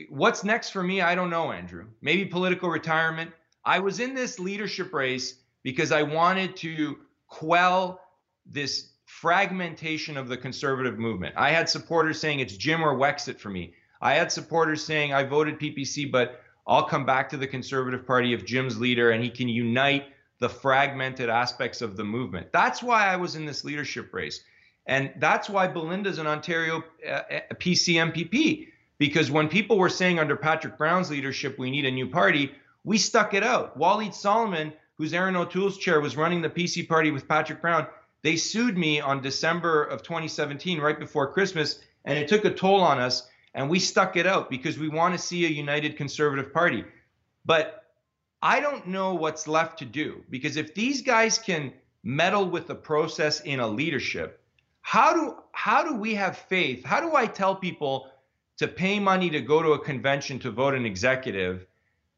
[0.09, 0.99] what's next for me?
[0.99, 1.85] I don't know, Andrew.
[2.01, 3.31] Maybe political retirement.
[3.63, 6.97] I was in this leadership race because I wanted to
[7.27, 8.01] quell
[8.45, 8.89] this
[9.21, 11.35] fragmentation of the conservative movement.
[11.37, 13.73] I had supporters saying it's Jim or Wexit for me.
[14.01, 18.33] I had supporters saying I voted PPC, but I'll come back to the Conservative Party
[18.33, 20.05] if Jim's leader and he can unite
[20.39, 22.47] the fragmented aspects of the movement.
[22.51, 24.43] That's why I was in this leadership race.
[24.87, 27.21] And that's why Belinda's an Ontario uh,
[27.53, 28.67] PC MPP.
[28.97, 32.51] Because when people were saying under Patrick Brown's leadership, we need a new party,
[32.83, 33.77] we stuck it out.
[33.79, 37.87] Walied Soliman, who's Erin O'Toole's chair, was running the PC party with Patrick Brown.
[38.23, 42.81] They sued me on December of 2017, right before Christmas, and it took a toll
[42.81, 43.27] on us.
[43.53, 46.85] And we stuck it out because we want to see a united conservative party.
[47.45, 47.83] But
[48.41, 51.71] I don't know what's left to do because if these guys can
[52.03, 54.41] meddle with the process in a leadership,
[54.81, 56.83] how do how do we have faith?
[56.83, 58.09] How do I tell people
[58.57, 61.65] to pay money to go to a convention to vote an executive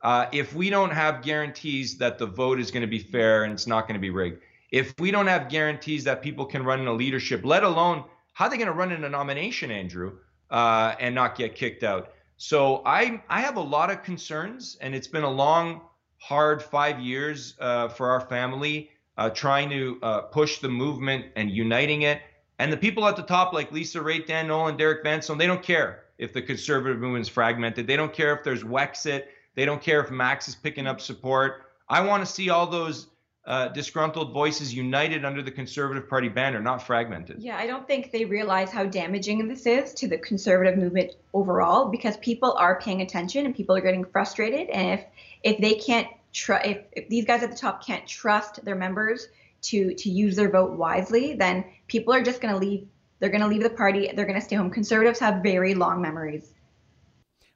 [0.01, 3.53] uh, if we don't have guarantees that the vote is going to be fair and
[3.53, 4.41] it's not going to be rigged?
[4.75, 8.03] If we don't have guarantees that people can run in a leadership, let alone
[8.33, 10.17] how are they going to run in a nomination, Andrew,
[10.51, 12.11] uh, and not get kicked out?
[12.35, 15.79] So I I have a lot of concerns, and it's been a long,
[16.17, 21.49] hard five years uh, for our family uh, trying to uh, push the movement and
[21.49, 22.19] uniting it.
[22.59, 25.63] And the people at the top, like Lisa Raitt, Dan Nowlan, Derek Vanstone, they don't
[25.63, 27.87] care if the conservative movement's fragmented.
[27.87, 29.23] They don't care if there's Wexit.
[29.55, 31.61] They don't care if Max is picking up support.
[31.87, 33.07] I want to see all those
[33.45, 37.41] uh, disgruntled voices united under the Conservative Party banner, not fragmented.
[37.41, 41.89] Yeah, I don't think they realize how damaging this is to the conservative movement overall
[41.89, 44.69] because people are paying attention and people are getting frustrated.
[44.69, 45.05] And if
[45.43, 49.27] if they can't trust, if, if these guys at the top can't trust their members
[49.63, 52.87] to to use their vote wisely, then people are just going to leave.
[53.19, 54.11] They're going to leave the party.
[54.13, 54.71] They're going to stay home.
[54.71, 56.51] Conservatives have very long memories.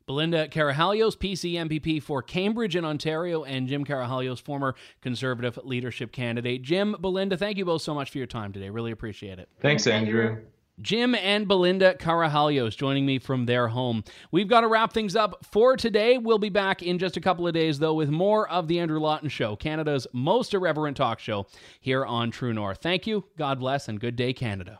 [0.09, 6.63] Belinda Karahalios, PC MPP for Cambridge in Ontario, and Jim Karahalios, former Conservative leadership candidate.
[6.63, 8.71] Jim, Belinda, thank you both so much for your time today.
[8.71, 9.49] Really appreciate it.
[9.61, 10.37] Thanks, Andrew.
[10.81, 14.03] Jim and Belinda Karahalios joining me from their home.
[14.31, 16.17] We've got to wrap things up for today.
[16.17, 18.99] We'll be back in just a couple of days, though, with more of The Andrew
[18.99, 21.45] Lawton Show, Canada's most irreverent talk show
[21.81, 22.79] here on True North.
[22.81, 24.79] Thank you, God bless, and good day, Canada.